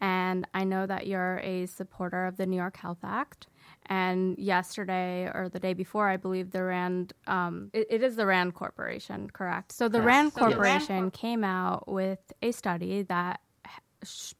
And 0.00 0.46
I 0.52 0.64
know 0.64 0.86
that 0.86 1.06
you're 1.06 1.38
a 1.38 1.66
supporter 1.66 2.26
of 2.26 2.36
the 2.36 2.46
New 2.46 2.56
York 2.56 2.76
Health 2.76 3.00
Act. 3.02 3.46
And 3.90 4.38
yesterday 4.38 5.24
or 5.24 5.50
the 5.52 5.58
day 5.58 5.74
before, 5.74 6.08
I 6.08 6.16
believe 6.16 6.52
the 6.52 6.62
Rand, 6.62 7.12
um, 7.26 7.70
it, 7.72 7.88
it 7.90 8.02
is 8.04 8.14
the 8.14 8.24
Rand 8.24 8.54
Corporation, 8.54 9.28
correct? 9.30 9.72
So 9.72 9.88
the. 9.88 10.00
Rand 10.00 10.32
Corporation 10.32 11.10
came 11.10 11.42
out 11.42 11.88
with 11.88 12.20
a 12.40 12.52
study 12.52 13.02
that 13.02 13.40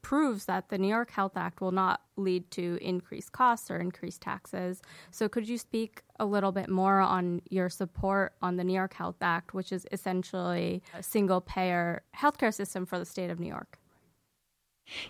proves 0.03 0.47
that 0.47 0.69
the 0.69 0.79
New 0.79 0.89
York 0.89 1.11
Health 1.11 1.37
Act 1.37 1.61
will 1.61 1.73
not 1.73 2.01
lead 2.17 2.51
to 2.53 2.79
increased 2.81 3.33
costs 3.33 3.71
or 3.71 3.79
increased 3.79 4.23
taxes. 4.23 4.81
So, 5.11 5.29
could 5.29 5.49
you 5.49 5.59
speak 5.59 6.03
a 6.19 6.25
little 6.25 6.53
bit 6.53 6.69
more 6.69 7.01
on 7.01 7.43
your 7.51 7.69
support 7.69 8.35
on 8.41 8.57
the 8.57 8.65
New 8.65 8.73
York 8.73 8.95
Health 8.95 9.17
Act, 9.21 9.53
which 9.53 9.73
is 9.73 9.87
essentially 9.93 10.83
a 10.97 11.03
single 11.03 11.41
payer 11.41 12.03
healthcare 12.17 12.55
system 12.55 12.87
for 12.87 12.99
the 12.99 13.05
state 13.05 13.31
of 13.31 13.41
New 13.41 13.49
York? 13.49 13.80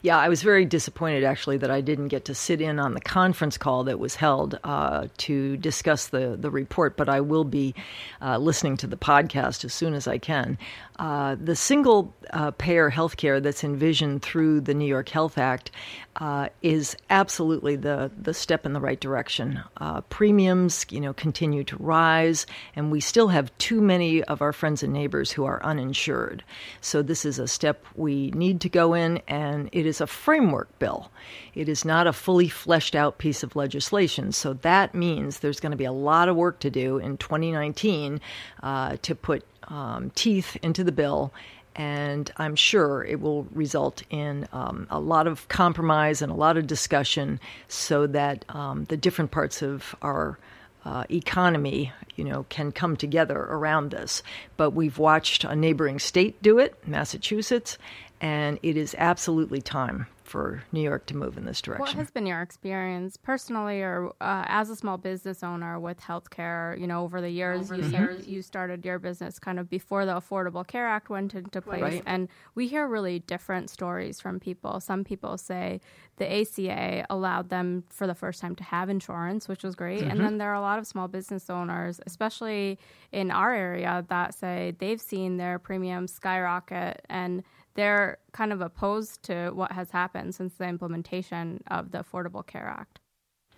Yeah, 0.02 0.18
I 0.18 0.28
was 0.28 0.42
very 0.42 0.64
disappointed 0.64 1.24
actually 1.24 1.58
that 1.58 1.70
I 1.70 1.80
didn't 1.80 2.08
get 2.08 2.24
to 2.26 2.34
sit 2.34 2.60
in 2.60 2.78
on 2.78 2.94
the 2.94 3.00
conference 3.00 3.58
call 3.58 3.84
that 3.84 3.98
was 3.98 4.14
held 4.14 4.58
uh, 4.64 5.08
to 5.18 5.56
discuss 5.56 6.08
the, 6.08 6.36
the 6.38 6.50
report, 6.50 6.96
but 6.96 7.08
I 7.08 7.20
will 7.20 7.44
be 7.44 7.74
uh, 8.20 8.38
listening 8.38 8.76
to 8.78 8.86
the 8.86 8.96
podcast 8.96 9.64
as 9.64 9.74
soon 9.74 9.94
as 9.94 10.06
I 10.06 10.18
can. 10.18 10.58
Uh, 10.98 11.34
the 11.42 11.56
single 11.56 12.14
uh, 12.32 12.50
payer 12.50 12.90
healthcare 12.90 13.42
that's 13.42 13.64
envisioned 13.64 14.20
through 14.20 14.60
the 14.60 14.74
New 14.74 14.86
York 14.86 15.08
Health 15.08 15.38
Act 15.38 15.70
uh, 16.16 16.48
is 16.60 16.94
absolutely 17.08 17.76
the, 17.76 18.10
the 18.20 18.34
step 18.34 18.66
in 18.66 18.74
the 18.74 18.80
right 18.80 19.00
direction. 19.00 19.60
Uh, 19.78 20.02
premiums, 20.02 20.84
you 20.90 21.00
know, 21.00 21.14
continue 21.14 21.64
to 21.64 21.76
rise, 21.76 22.44
and 22.76 22.90
we 22.90 23.00
still 23.00 23.28
have 23.28 23.56
too 23.56 23.80
many 23.80 24.22
of 24.24 24.42
our 24.42 24.52
friends 24.52 24.82
and 24.82 24.92
neighbors 24.92 25.30
who 25.32 25.44
are 25.44 25.64
uninsured. 25.64 26.44
So 26.82 27.00
this 27.00 27.24
is 27.24 27.38
a 27.38 27.48
step 27.48 27.86
we 27.94 28.30
need 28.32 28.60
to 28.60 28.68
go 28.68 28.92
in, 28.92 29.22
and 29.26 29.69
it 29.72 29.86
is 29.86 30.00
a 30.00 30.06
framework 30.06 30.78
bill. 30.78 31.10
It 31.54 31.68
is 31.68 31.84
not 31.84 32.06
a 32.06 32.12
fully 32.12 32.48
fleshed 32.48 32.94
out 32.94 33.18
piece 33.18 33.42
of 33.42 33.56
legislation. 33.56 34.32
So 34.32 34.54
that 34.54 34.94
means 34.94 35.38
there's 35.38 35.60
going 35.60 35.72
to 35.72 35.76
be 35.76 35.84
a 35.84 35.92
lot 35.92 36.28
of 36.28 36.36
work 36.36 36.60
to 36.60 36.70
do 36.70 36.98
in 36.98 37.16
2019 37.16 38.20
uh, 38.62 38.96
to 39.02 39.14
put 39.14 39.44
um, 39.68 40.10
teeth 40.14 40.56
into 40.62 40.84
the 40.84 40.92
bill 40.92 41.32
and 41.76 42.30
I'm 42.36 42.56
sure 42.56 43.04
it 43.04 43.20
will 43.20 43.44
result 43.52 44.02
in 44.10 44.48
um, 44.52 44.86
a 44.90 44.98
lot 44.98 45.26
of 45.26 45.48
compromise 45.48 46.20
and 46.20 46.32
a 46.32 46.34
lot 46.34 46.56
of 46.56 46.66
discussion 46.66 47.40
so 47.68 48.06
that 48.08 48.44
um, 48.48 48.84
the 48.86 48.96
different 48.96 49.30
parts 49.30 49.62
of 49.62 49.94
our 50.02 50.38
uh, 50.84 51.04
economy, 51.10 51.92
you 52.16 52.24
know, 52.24 52.44
can 52.48 52.72
come 52.72 52.96
together 52.96 53.38
around 53.38 53.90
this. 53.90 54.22
But 54.56 54.70
we've 54.70 54.98
watched 54.98 55.44
a 55.44 55.54
neighboring 55.54 55.98
state 55.98 56.42
do 56.42 56.58
it, 56.58 56.76
Massachusetts, 56.86 57.78
and 58.20 58.58
it 58.62 58.76
is 58.76 58.94
absolutely 58.98 59.62
time 59.62 60.06
for 60.30 60.62
New 60.70 60.80
York 60.80 61.06
to 61.06 61.16
move 61.16 61.36
in 61.36 61.44
this 61.44 61.60
direction. 61.60 61.80
What 61.80 61.94
has 61.94 62.10
been 62.10 62.24
your 62.24 62.40
experience 62.40 63.16
personally 63.16 63.80
or 63.80 64.10
uh, 64.20 64.44
as 64.46 64.70
a 64.70 64.76
small 64.76 64.96
business 64.96 65.42
owner 65.42 65.80
with 65.80 66.00
healthcare? 66.00 66.78
You 66.78 66.86
know, 66.86 67.02
over 67.02 67.20
the 67.20 67.30
years, 67.30 67.62
over 67.62 67.76
you, 67.76 67.82
the 67.82 67.90
years. 67.90 68.28
you 68.28 68.40
started 68.40 68.84
your 68.84 69.00
business 69.00 69.40
kind 69.40 69.58
of 69.58 69.68
before 69.68 70.06
the 70.06 70.12
Affordable 70.12 70.64
Care 70.64 70.86
Act 70.86 71.10
went 71.10 71.34
into 71.34 71.60
place. 71.60 71.82
Right. 71.82 72.02
And 72.06 72.28
we 72.54 72.68
hear 72.68 72.86
really 72.86 73.18
different 73.18 73.70
stories 73.70 74.20
from 74.20 74.38
people. 74.38 74.78
Some 74.78 75.02
people 75.02 75.36
say 75.36 75.80
the 76.18 76.42
ACA 76.42 77.06
allowed 77.10 77.48
them 77.48 77.82
for 77.88 78.06
the 78.06 78.14
first 78.14 78.40
time 78.40 78.54
to 78.56 78.64
have 78.64 78.88
insurance, 78.88 79.48
which 79.48 79.64
was 79.64 79.74
great. 79.74 80.02
Mm-hmm. 80.02 80.10
And 80.10 80.20
then 80.20 80.38
there 80.38 80.50
are 80.50 80.54
a 80.54 80.60
lot 80.60 80.78
of 80.78 80.86
small 80.86 81.08
business 81.08 81.50
owners, 81.50 82.00
especially 82.06 82.78
in 83.10 83.32
our 83.32 83.52
area, 83.52 84.04
that 84.08 84.34
say 84.34 84.76
they've 84.78 85.00
seen 85.00 85.38
their 85.38 85.58
premiums 85.58 86.12
skyrocket 86.12 87.04
and 87.08 87.42
they're 87.74 88.18
kind 88.32 88.52
of 88.52 88.60
opposed 88.60 89.22
to 89.24 89.50
what 89.50 89.72
has 89.72 89.90
happened 89.90 90.34
since 90.34 90.54
the 90.54 90.64
implementation 90.64 91.62
of 91.68 91.92
the 91.92 91.98
Affordable 91.98 92.46
Care 92.46 92.66
Act. 92.66 93.00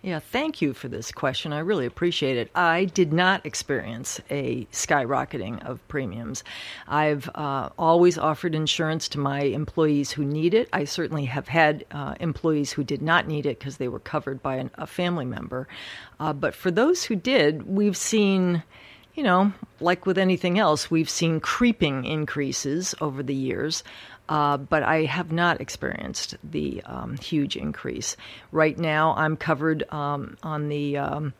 Yeah, 0.03 0.19
thank 0.19 0.61
you 0.61 0.73
for 0.73 0.89
this 0.89 1.13
question. 1.13 1.53
I 1.53 1.59
really 1.59 1.85
appreciate 1.85 2.35
it. 2.35 2.51
I 2.55 2.83
did 2.83 3.13
not 3.13 3.45
experience 3.45 4.19
a 4.29 4.65
skyrocketing 4.65 5.65
of 5.65 5.87
premiums. 5.87 6.43
I've 6.89 7.29
uh, 7.35 7.69
always 7.79 8.17
offered 8.17 8.53
insurance 8.53 9.07
to 9.09 9.19
my 9.19 9.43
employees 9.43 10.11
who 10.11 10.25
need 10.25 10.53
it. 10.55 10.67
I 10.73 10.83
certainly 10.83 11.23
have 11.23 11.47
had 11.47 11.85
uh, 11.91 12.15
employees 12.19 12.73
who 12.73 12.83
did 12.83 13.01
not 13.01 13.29
need 13.29 13.45
it 13.45 13.59
because 13.59 13.77
they 13.77 13.87
were 13.87 13.99
covered 13.99 14.43
by 14.43 14.55
an, 14.55 14.71
a 14.75 14.85
family 14.85 15.23
member. 15.23 15.69
Uh, 16.19 16.33
but 16.33 16.53
for 16.53 16.69
those 16.69 17.05
who 17.05 17.15
did, 17.15 17.65
we've 17.65 17.95
seen 17.95 18.61
you 19.15 19.23
know, 19.23 19.53
like 19.79 20.05
with 20.05 20.17
anything 20.17 20.57
else, 20.57 20.89
we've 20.89 21.09
seen 21.09 21.39
creeping 21.39 22.05
increases 22.05 22.95
over 23.01 23.23
the 23.23 23.35
years. 23.35 23.83
Uh, 24.29 24.55
but 24.55 24.83
I 24.83 25.03
have 25.03 25.33
not 25.33 25.59
experienced 25.59 26.35
the 26.43 26.81
um, 26.85 27.17
huge 27.17 27.57
increase. 27.57 28.15
Right 28.51 28.77
now, 28.77 29.13
I'm 29.17 29.35
covered 29.35 29.83
um, 29.91 30.37
on 30.43 30.69
the, 30.69 30.97
um, 30.97 31.33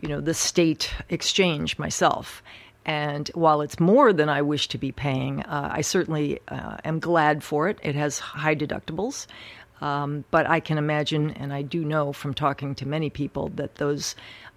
you 0.00 0.08
know, 0.08 0.20
the 0.20 0.34
state 0.34 0.92
exchange 1.08 1.78
myself. 1.78 2.42
And 2.84 3.28
while 3.34 3.60
it's 3.60 3.78
more 3.78 4.12
than 4.12 4.28
I 4.28 4.42
wish 4.42 4.68
to 4.68 4.78
be 4.78 4.92
paying, 4.92 5.42
uh, 5.44 5.70
I 5.72 5.82
certainly 5.82 6.40
uh, 6.48 6.78
am 6.84 6.98
glad 6.98 7.44
for 7.44 7.68
it. 7.68 7.78
It 7.82 7.94
has 7.94 8.18
high 8.18 8.56
deductibles. 8.56 9.26
Um, 9.80 10.24
but 10.30 10.48
I 10.48 10.60
can 10.60 10.78
imagine, 10.78 11.30
and 11.32 11.52
I 11.52 11.62
do 11.62 11.84
know 11.84 12.12
from 12.12 12.34
talking 12.34 12.74
to 12.76 12.88
many 12.88 13.10
people, 13.10 13.50
that 13.56 13.76
those 13.76 14.16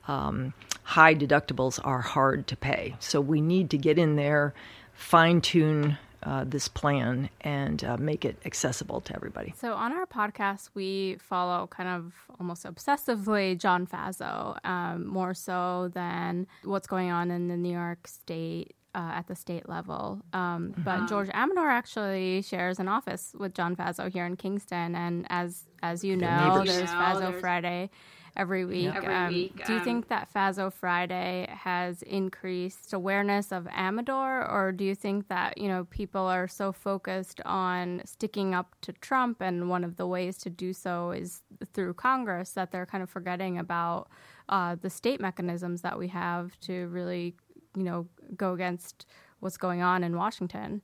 um, 0.10 0.54
high 0.84 1.14
deductibles 1.14 1.80
are 1.84 2.02
hard 2.02 2.48
to 2.48 2.58
pay. 2.58 2.96
So 3.00 3.22
we 3.22 3.42
need 3.42 3.70
to 3.70 3.78
get 3.78 4.00
in 4.00 4.16
there, 4.16 4.54
fine 4.94 5.40
tune 5.40 5.98
uh, 6.24 6.44
this 6.46 6.68
plan 6.68 7.30
and 7.42 7.82
uh, 7.84 7.96
make 7.96 8.26
it 8.26 8.38
accessible 8.44 9.00
to 9.02 9.16
everybody. 9.16 9.54
So, 9.58 9.74
on 9.74 9.94
our 9.94 10.06
podcast, 10.06 10.70
we 10.74 11.16
follow 11.22 11.68
kind 11.68 11.88
of 11.88 12.14
almost 12.40 12.66
obsessively 12.66 13.58
John 13.58 13.88
Faso, 13.88 14.58
um, 14.66 15.08
more 15.08 15.34
so 15.34 15.90
than 15.94 16.46
what's 16.64 16.88
going 16.88 17.10
on 17.10 17.32
in 17.32 17.48
the 17.48 17.56
New 17.56 17.72
York 17.72 18.06
State. 18.08 18.76
Uh, 18.96 19.12
at 19.14 19.28
the 19.28 19.36
state 19.36 19.70
level, 19.70 20.20
um, 20.34 20.74
but 20.80 20.98
uh-huh. 20.98 21.08
George 21.08 21.30
Amedore 21.30 21.70
actually 21.70 22.42
shares 22.42 22.80
an 22.80 22.88
office 22.88 23.36
with 23.38 23.54
John 23.54 23.76
Faso 23.76 24.12
here 24.12 24.26
in 24.26 24.36
Kingston, 24.36 24.96
and 24.96 25.28
as 25.30 25.68
as 25.84 26.04
you 26.04 26.18
know, 26.18 26.64
there's 26.66 26.90
Faso 26.90 27.40
Friday 27.40 27.92
every 28.36 28.66
week. 28.66 28.94
Every 28.94 29.14
um, 29.14 29.34
week 29.34 29.66
do 29.66 29.74
you 29.74 29.80
um, 29.80 29.86
think 29.86 30.08
that 30.10 30.30
Faso 30.34 30.72
Friday 30.72 31.48
has 31.52 32.02
increased 32.04 32.94
awareness 32.94 33.52
of 33.52 33.66
Amedore, 33.66 34.52
or 34.52 34.72
do 34.72 34.84
you 34.84 34.96
think 34.96 35.28
that 35.28 35.58
you 35.58 35.68
know 35.68 35.86
people 35.90 36.22
are 36.22 36.48
so 36.48 36.72
focused 36.72 37.42
on 37.46 38.02
sticking 38.06 38.54
up 38.54 38.76
to 38.82 38.94
Trump, 38.94 39.42
and 39.42 39.70
one 39.70 39.84
of 39.84 39.98
the 39.98 40.08
ways 40.08 40.38
to 40.40 40.50
do 40.50 40.74
so 40.74 41.12
is 41.12 41.42
through 41.74 41.94
Congress 41.94 42.52
that 42.52 42.72
they're 42.72 42.86
kind 42.86 43.04
of 43.04 43.10
forgetting 43.10 43.58
about 43.58 44.10
uh, 44.50 44.76
the 44.82 44.90
state 44.90 45.22
mechanisms 45.22 45.82
that 45.82 45.98
we 45.98 46.08
have 46.08 46.60
to 46.62 46.88
really, 46.88 47.36
you 47.76 47.84
know, 47.84 48.08
go 48.36 48.54
against 48.54 49.06
what's 49.40 49.58
going 49.58 49.82
on 49.82 50.04
in 50.04 50.16
Washington? 50.16 50.82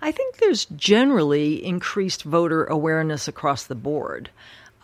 I 0.00 0.12
think 0.12 0.36
there's 0.36 0.64
generally 0.64 1.64
increased 1.64 2.22
voter 2.22 2.64
awareness 2.64 3.28
across 3.28 3.64
the 3.64 3.74
board. 3.74 4.30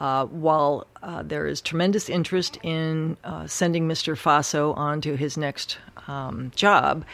Uh, 0.00 0.26
while 0.26 0.86
uh, 1.02 1.22
there 1.22 1.46
is 1.46 1.60
tremendous 1.60 2.08
interest 2.08 2.58
in 2.62 3.16
uh, 3.24 3.46
sending 3.46 3.88
Mr. 3.88 4.16
Faso 4.16 4.76
on 4.76 5.00
to 5.00 5.16
his 5.16 5.36
next 5.36 5.78
um, 6.08 6.50
job, 6.56 7.04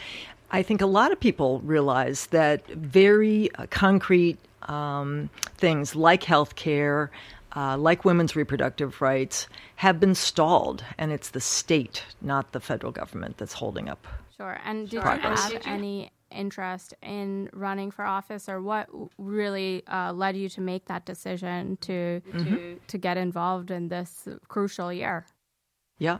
I 0.51 0.63
think 0.63 0.81
a 0.81 0.85
lot 0.85 1.11
of 1.11 1.19
people 1.19 1.59
realize 1.61 2.27
that 2.27 2.67
very 2.67 3.53
uh, 3.55 3.67
concrete 3.69 4.37
um, 4.63 5.29
things 5.57 5.95
like 5.95 6.23
health 6.23 6.55
care, 6.55 7.11
uh, 7.55 7.77
like 7.77 8.03
women's 8.03 8.35
reproductive 8.35 9.01
rights, 9.01 9.47
have 9.75 9.99
been 9.99 10.15
stalled, 10.15 10.83
and 10.97 11.11
it's 11.11 11.29
the 11.29 11.41
state, 11.41 12.03
not 12.21 12.51
the 12.51 12.59
federal 12.59 12.91
government, 12.91 13.37
that's 13.37 13.53
holding 13.53 13.89
up. 13.89 14.07
Sure. 14.37 14.59
And 14.65 14.89
did 14.89 14.93
you 14.93 15.01
have 15.01 15.61
any 15.65 16.11
interest 16.31 16.93
in 17.01 17.49
running 17.53 17.91
for 17.91 18.05
office, 18.05 18.49
or 18.49 18.61
what 18.61 18.87
really 19.17 19.83
uh, 19.87 20.13
led 20.13 20.35
you 20.35 20.49
to 20.49 20.61
make 20.61 20.85
that 20.85 21.05
decision 21.05 21.77
to 21.81 22.21
mm-hmm. 22.27 22.43
to 22.43 22.79
to 22.87 22.97
get 22.97 23.17
involved 23.17 23.71
in 23.71 23.89
this 23.89 24.27
crucial 24.47 24.91
year? 24.91 25.25
Yeah. 25.99 26.17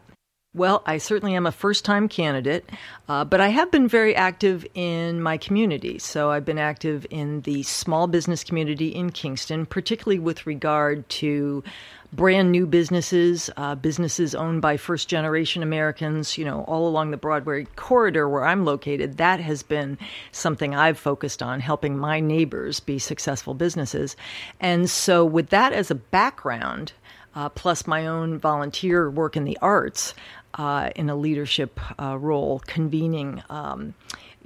Well, 0.53 0.83
I 0.85 0.97
certainly 0.97 1.33
am 1.35 1.45
a 1.45 1.51
first 1.53 1.85
time 1.85 2.09
candidate, 2.09 2.69
uh, 3.07 3.23
but 3.23 3.39
I 3.39 3.47
have 3.47 3.71
been 3.71 3.87
very 3.87 4.13
active 4.13 4.67
in 4.73 5.21
my 5.21 5.37
community. 5.37 5.97
So 5.97 6.29
I've 6.29 6.43
been 6.43 6.57
active 6.57 7.07
in 7.09 7.39
the 7.41 7.63
small 7.63 8.05
business 8.05 8.43
community 8.43 8.89
in 8.89 9.11
Kingston, 9.11 9.65
particularly 9.65 10.19
with 10.19 10.45
regard 10.45 11.07
to 11.07 11.63
brand 12.11 12.51
new 12.51 12.65
businesses, 12.65 13.49
uh, 13.55 13.75
businesses 13.75 14.35
owned 14.35 14.61
by 14.61 14.75
first 14.75 15.07
generation 15.07 15.63
Americans, 15.63 16.37
you 16.37 16.43
know, 16.43 16.63
all 16.63 16.85
along 16.85 17.11
the 17.11 17.17
Broadway 17.17 17.65
corridor 17.77 18.27
where 18.27 18.45
I'm 18.45 18.65
located. 18.65 19.15
That 19.15 19.39
has 19.39 19.63
been 19.63 19.97
something 20.33 20.75
I've 20.75 20.99
focused 20.99 21.41
on, 21.41 21.61
helping 21.61 21.97
my 21.97 22.19
neighbors 22.19 22.81
be 22.81 22.99
successful 22.99 23.53
businesses. 23.53 24.17
And 24.59 24.89
so, 24.89 25.23
with 25.23 25.49
that 25.51 25.71
as 25.71 25.89
a 25.89 25.95
background, 25.95 26.91
uh, 27.35 27.49
plus 27.49 27.87
my 27.87 28.07
own 28.07 28.37
volunteer 28.37 29.09
work 29.09 29.37
in 29.37 29.43
the 29.43 29.57
arts, 29.61 30.13
uh, 30.55 30.89
in 30.95 31.09
a 31.09 31.15
leadership 31.15 31.79
uh, 31.99 32.17
role, 32.17 32.59
convening. 32.67 33.43
Um, 33.49 33.93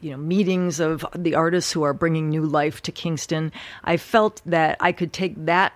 you 0.02 0.12
know, 0.12 0.18
meetings 0.18 0.80
of 0.80 1.06
the 1.16 1.36
artists 1.36 1.72
who 1.72 1.84
are 1.84 1.94
bringing 1.94 2.30
new 2.30 2.46
life 2.46 2.82
to 2.82 2.92
Kingston. 2.92 3.52
I 3.84 3.98
felt 3.98 4.42
that 4.46 4.78
I 4.80 4.92
could 4.92 5.14
take 5.14 5.46
that 5.46 5.74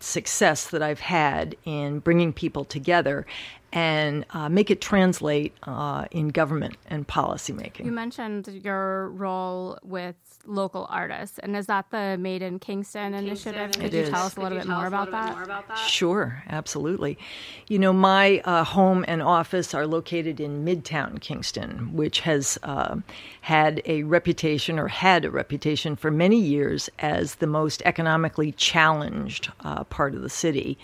success 0.00 0.68
that 0.70 0.82
I've 0.82 1.00
had 1.00 1.56
in 1.64 2.00
bringing 2.00 2.32
people 2.32 2.64
together 2.64 3.26
and 3.72 4.26
uh, 4.30 4.48
make 4.48 4.70
it 4.70 4.80
translate 4.80 5.54
uh, 5.62 6.04
in 6.10 6.28
government 6.28 6.76
and 6.88 7.06
policymaking. 7.06 7.84
You 7.84 7.92
mentioned 7.92 8.48
your 8.48 9.10
role 9.10 9.78
with 9.82 10.16
local 10.46 10.86
artists, 10.90 11.38
and 11.38 11.56
is 11.56 11.66
that 11.66 11.90
the 11.90 12.16
Made 12.18 12.42
in 12.42 12.58
Kingston, 12.58 13.12
Kingston 13.12 13.54
initiative? 13.54 13.72
Could 13.80 13.92
you 13.92 14.00
is. 14.00 14.08
tell 14.10 14.26
us 14.26 14.36
a 14.36 14.40
little, 14.40 14.58
bit 14.58 14.66
more, 14.66 14.86
about 14.86 15.10
that? 15.12 15.34
more 15.34 15.44
about 15.44 15.68
that? 15.68 15.78
Sure, 15.78 16.42
absolutely. 16.48 17.18
You 17.68 17.78
know, 17.78 17.92
my 17.92 18.40
uh, 18.44 18.64
home 18.64 19.04
and 19.06 19.22
office 19.22 19.74
are 19.74 19.86
located 19.86 20.40
in 20.40 20.64
Midtown 20.64 21.20
Kingston, 21.20 21.94
which 21.94 22.20
has 22.20 22.58
uh, 22.62 22.96
had 23.42 23.82
a 23.84 24.02
reputation 24.04 24.78
or 24.78 24.88
had 24.88 25.24
a 25.24 25.30
reputation 25.30 25.94
for 25.94 26.10
many 26.10 26.40
years 26.40 26.90
as 26.98 27.36
the 27.36 27.46
most 27.46 27.82
economically 27.84 28.52
challenged 28.52 29.52
uh, 29.60 29.84
part 29.84 30.14
of 30.14 30.22
the 30.22 30.30
city. 30.30 30.78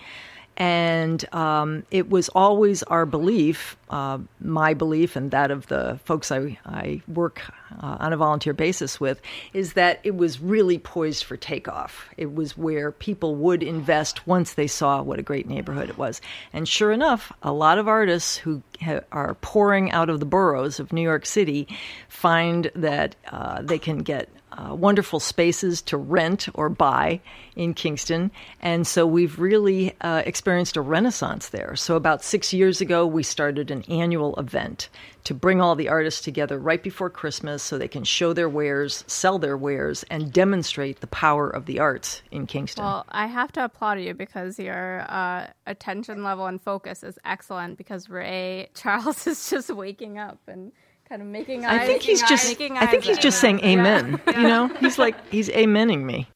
And 0.57 1.23
um, 1.35 1.83
it 1.91 2.09
was 2.09 2.29
always 2.29 2.81
our 2.83 3.05
belief, 3.05 3.77
uh, 3.91 4.17
my 4.39 4.73
belief, 4.73 5.15
and 5.15 5.29
that 5.29 5.51
of 5.51 5.67
the 5.67 5.99
folks 6.03 6.31
I, 6.31 6.57
I 6.65 7.01
work 7.07 7.43
uh, 7.79 7.97
on 7.99 8.11
a 8.11 8.17
volunteer 8.17 8.53
basis 8.53 8.99
with, 8.99 9.21
is 9.53 9.73
that 9.73 9.99
it 10.03 10.17
was 10.17 10.41
really 10.41 10.79
poised 10.79 11.25
for 11.25 11.37
takeoff. 11.37 12.09
It 12.17 12.33
was 12.33 12.57
where 12.57 12.91
people 12.91 13.35
would 13.35 13.61
invest 13.61 14.25
once 14.25 14.53
they 14.53 14.65
saw 14.65 15.03
what 15.03 15.19
a 15.19 15.23
great 15.23 15.47
neighborhood 15.47 15.89
it 15.89 15.97
was. 15.99 16.21
And 16.53 16.67
sure 16.67 16.91
enough, 16.91 17.31
a 17.43 17.51
lot 17.51 17.77
of 17.77 17.87
artists 17.87 18.35
who 18.35 18.63
ha- 18.81 19.01
are 19.11 19.35
pouring 19.35 19.91
out 19.91 20.09
of 20.09 20.19
the 20.19 20.25
boroughs 20.25 20.79
of 20.79 20.91
New 20.91 21.03
York 21.03 21.27
City 21.27 21.67
find 22.09 22.71
that 22.73 23.15
uh, 23.31 23.61
they 23.61 23.77
can 23.77 23.99
get 23.99 24.27
uh, 24.57 24.73
wonderful 24.73 25.19
spaces 25.19 25.81
to 25.83 25.97
rent 25.97 26.47
or 26.53 26.69
buy 26.69 27.19
in 27.55 27.73
Kingston. 27.73 28.31
And 28.59 28.87
so 28.87 29.05
we've 29.05 29.39
really 29.39 29.95
uh, 30.01 30.23
experienced 30.25 30.77
a 30.77 30.81
renaissance 30.81 31.49
there. 31.49 31.75
So, 31.75 31.95
about 31.95 32.23
six 32.23 32.53
years 32.53 32.81
ago, 32.81 33.05
we 33.05 33.23
started 33.23 33.71
an 33.71 33.83
annual 33.83 34.35
event 34.35 34.89
to 35.25 35.33
bring 35.33 35.59
all 35.59 35.75
the 35.75 35.89
artists 35.89 36.21
together 36.21 36.57
right 36.57 36.81
before 36.81 37.09
Christmas 37.09 37.61
so 37.61 37.77
they 37.77 37.87
can 37.87 38.05
show 38.05 38.31
their 38.31 38.47
wares, 38.47 39.03
sell 39.07 39.37
their 39.37 39.57
wares, 39.57 40.05
and 40.09 40.31
demonstrate 40.31 41.01
the 41.01 41.07
power 41.07 41.49
of 41.49 41.65
the 41.65 41.79
arts 41.79 42.21
in 42.31 42.47
Kingston. 42.47 42.85
Well, 42.85 43.05
I 43.09 43.27
have 43.27 43.51
to 43.53 43.65
applaud 43.65 43.99
you 43.99 44.13
because 44.13 44.57
your 44.57 45.01
uh, 45.09 45.47
attention 45.65 46.23
level 46.23 46.45
and 46.45 46.61
focus 46.61 47.03
is 47.03 47.19
excellent 47.25 47.77
because 47.77 48.09
Ray 48.09 48.69
Charles 48.73 49.27
is 49.27 49.49
just 49.49 49.69
waking 49.69 50.17
up 50.17 50.39
and 50.47 50.71
kind 51.07 51.21
of 51.21 51.27
making 51.27 51.65
eyes. 51.65 51.81
I 51.81 51.85
think 51.85 52.01
he's 52.01 52.21
making 52.21 52.75
just. 52.75 52.83
I 52.83 52.85
think 52.87 53.03
he's 53.03 53.17
just 53.17 53.37
us. 53.37 53.41
saying 53.41 53.59
Yeah. 53.59 53.65
amen. 53.67 54.21
You 54.27 54.43
know, 54.43 54.67
he's 54.79 54.97
like 54.97 55.15
he's 55.29 55.49
amening 55.49 56.03
me. 56.03 56.27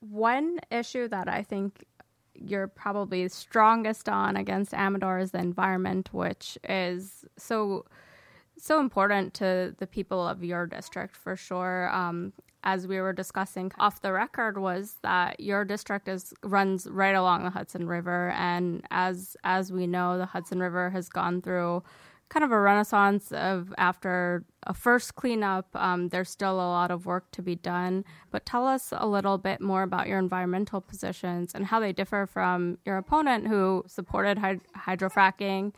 One 0.00 0.58
issue 0.70 1.08
that 1.08 1.28
I 1.28 1.42
think 1.42 1.84
you're 2.34 2.68
probably 2.68 3.28
strongest 3.28 4.08
on 4.08 4.36
against 4.36 4.72
Amedore 4.72 5.22
is 5.22 5.30
the 5.30 5.38
environment, 5.38 6.12
which 6.12 6.58
is 6.68 7.24
so 7.36 7.84
so 8.56 8.80
important 8.80 9.34
to 9.34 9.74
the 9.78 9.86
people 9.86 10.26
of 10.26 10.44
your 10.44 10.66
district 10.66 11.16
for 11.16 11.36
sure. 11.36 11.90
Um, 11.90 12.32
as 12.64 12.86
we 12.86 13.00
were 13.00 13.12
discussing 13.12 13.70
off 13.78 14.00
the 14.00 14.12
record, 14.12 14.58
was 14.58 14.96
that 15.02 15.38
your 15.38 15.64
district 15.64 16.08
is 16.08 16.34
runs 16.42 16.88
right 16.90 17.14
along 17.14 17.44
the 17.44 17.50
Hudson 17.50 17.86
River, 17.86 18.30
and 18.30 18.84
as 18.90 19.36
as 19.44 19.70
we 19.70 19.86
know, 19.86 20.18
the 20.18 20.26
Hudson 20.26 20.58
River 20.58 20.90
has 20.90 21.08
gone 21.08 21.40
through 21.40 21.82
kind 22.30 22.42
of 22.42 22.50
a 22.50 22.58
renaissance 22.58 23.30
of 23.32 23.72
after 23.78 24.44
a 24.64 24.74
first 24.74 25.14
cleanup. 25.14 25.68
Um, 25.74 26.08
there's 26.08 26.30
still 26.30 26.54
a 26.54 26.72
lot 26.72 26.90
of 26.90 27.06
work 27.06 27.30
to 27.32 27.42
be 27.42 27.54
done, 27.54 28.04
but 28.30 28.46
tell 28.46 28.66
us 28.66 28.92
a 28.96 29.06
little 29.06 29.38
bit 29.38 29.60
more 29.60 29.82
about 29.82 30.08
your 30.08 30.18
environmental 30.18 30.80
positions 30.80 31.52
and 31.54 31.66
how 31.66 31.80
they 31.80 31.92
differ 31.92 32.26
from 32.26 32.78
your 32.84 32.96
opponent 32.96 33.46
who 33.46 33.84
supported 33.86 34.38
hyd- 34.38 34.62
hydrofracking. 34.76 35.72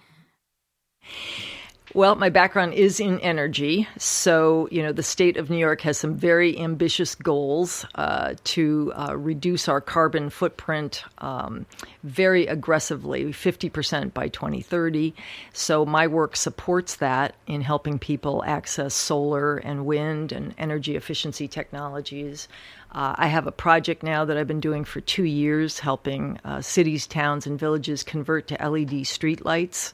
Well, 1.96 2.14
my 2.14 2.28
background 2.28 2.74
is 2.74 3.00
in 3.00 3.18
energy. 3.20 3.88
So, 3.96 4.68
you 4.70 4.82
know, 4.82 4.92
the 4.92 5.02
state 5.02 5.38
of 5.38 5.48
New 5.48 5.56
York 5.56 5.80
has 5.80 5.96
some 5.96 6.14
very 6.14 6.58
ambitious 6.58 7.14
goals 7.14 7.86
uh, 7.94 8.34
to 8.44 8.92
uh, 8.94 9.16
reduce 9.16 9.66
our 9.66 9.80
carbon 9.80 10.28
footprint 10.28 11.04
um, 11.22 11.64
very 12.02 12.48
aggressively, 12.48 13.24
50% 13.32 14.12
by 14.12 14.28
2030. 14.28 15.14
So, 15.54 15.86
my 15.86 16.06
work 16.06 16.36
supports 16.36 16.96
that 16.96 17.34
in 17.46 17.62
helping 17.62 17.98
people 17.98 18.44
access 18.46 18.92
solar 18.92 19.56
and 19.56 19.86
wind 19.86 20.32
and 20.32 20.54
energy 20.58 20.96
efficiency 20.96 21.48
technologies. 21.48 22.46
Uh, 22.92 23.14
I 23.16 23.26
have 23.28 23.46
a 23.46 23.52
project 23.52 24.02
now 24.02 24.24
that 24.26 24.36
I've 24.36 24.46
been 24.46 24.60
doing 24.60 24.84
for 24.84 25.00
two 25.00 25.24
years, 25.24 25.78
helping 25.78 26.38
uh, 26.44 26.60
cities, 26.60 27.06
towns, 27.06 27.46
and 27.46 27.58
villages 27.58 28.02
convert 28.02 28.48
to 28.48 28.54
LED 28.54 29.04
streetlights. 29.04 29.92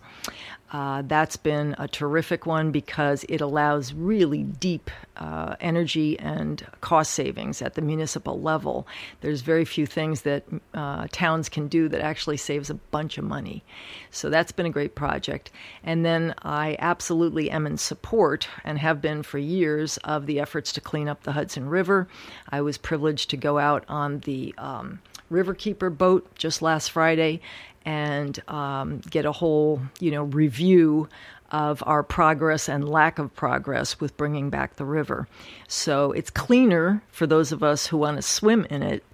Uh, 0.73 1.03
that's 1.03 1.37
been 1.37 1.75
a 1.79 1.87
terrific 1.87 2.47
one 2.47 2.71
because 2.73 3.25
it 3.29 3.43
allows 3.43 3.93
really 3.93 4.43
deep 4.43 4.91
uh, 5.19 5.55
energy 5.61 6.19
and 6.19 6.67
cost 6.81 7.13
savings 7.13 7.61
at 7.61 7.75
the 7.75 7.83
municipal 7.83 8.41
level. 8.41 8.87
There's 9.21 9.43
very 9.43 9.67
few 9.67 9.85
things 9.85 10.23
that 10.23 10.45
uh, 10.73 11.09
towns 11.13 11.51
can 11.51 11.69
do 11.69 11.91
that 11.91 12.01
actually 12.01 12.39
saves 12.39 12.71
a 12.71 12.75
bunch 12.75 13.19
of 13.19 13.25
money. 13.25 13.63
So 14.11 14.31
that's 14.31 14.51
been 14.51 14.65
a 14.65 14.71
great 14.71 14.95
project. 14.95 15.51
And 15.85 16.07
then 16.07 16.35
I 16.43 16.77
absolutely 16.79 17.51
am 17.51 17.67
in 17.67 17.77
support 17.77 18.49
and 18.65 18.79
have 18.79 19.03
been 19.03 19.23
for 19.23 19.37
years 19.37 19.99
of 19.99 20.25
the 20.25 20.41
efforts 20.41 20.73
to 20.73 20.81
clean 20.81 21.07
up 21.07 21.25
the 21.25 21.33
Hudson 21.33 21.69
River. 21.69 22.09
I 22.49 22.63
was 22.63 22.79
privileged 22.79 23.29
to 23.31 23.37
go 23.37 23.59
out 23.59 23.85
on 23.89 24.21
the 24.21 24.55
um, 24.57 25.01
Riverkeeper 25.33 25.97
boat 25.97 26.33
just 26.37 26.63
last 26.63 26.91
Friday 26.91 27.41
and 27.85 28.39
um, 28.49 29.01
get 29.11 29.25
a 29.25 29.33
whole, 29.33 29.81
you 29.99 30.11
know, 30.11 30.25
review 30.25 31.09
of 31.51 31.83
our 31.87 32.03
progress 32.03 32.69
and 32.69 32.89
lack 32.89 33.19
of 33.19 33.35
progress 33.35 34.01
with 34.01 34.17
bringing 34.17 34.51
back 34.51 34.77
the 34.77 34.85
river. 34.85 35.29
So 35.69 36.13
it's 36.13 36.31
cleaner 36.31 37.03
for 37.11 37.27
those 37.27 37.53
of 37.53 37.63
us 37.63 37.87
who 37.87 37.99
want 37.99 38.17
to 38.17 38.23
swim 38.23 38.65
in 38.71 38.83
it. 38.83 39.05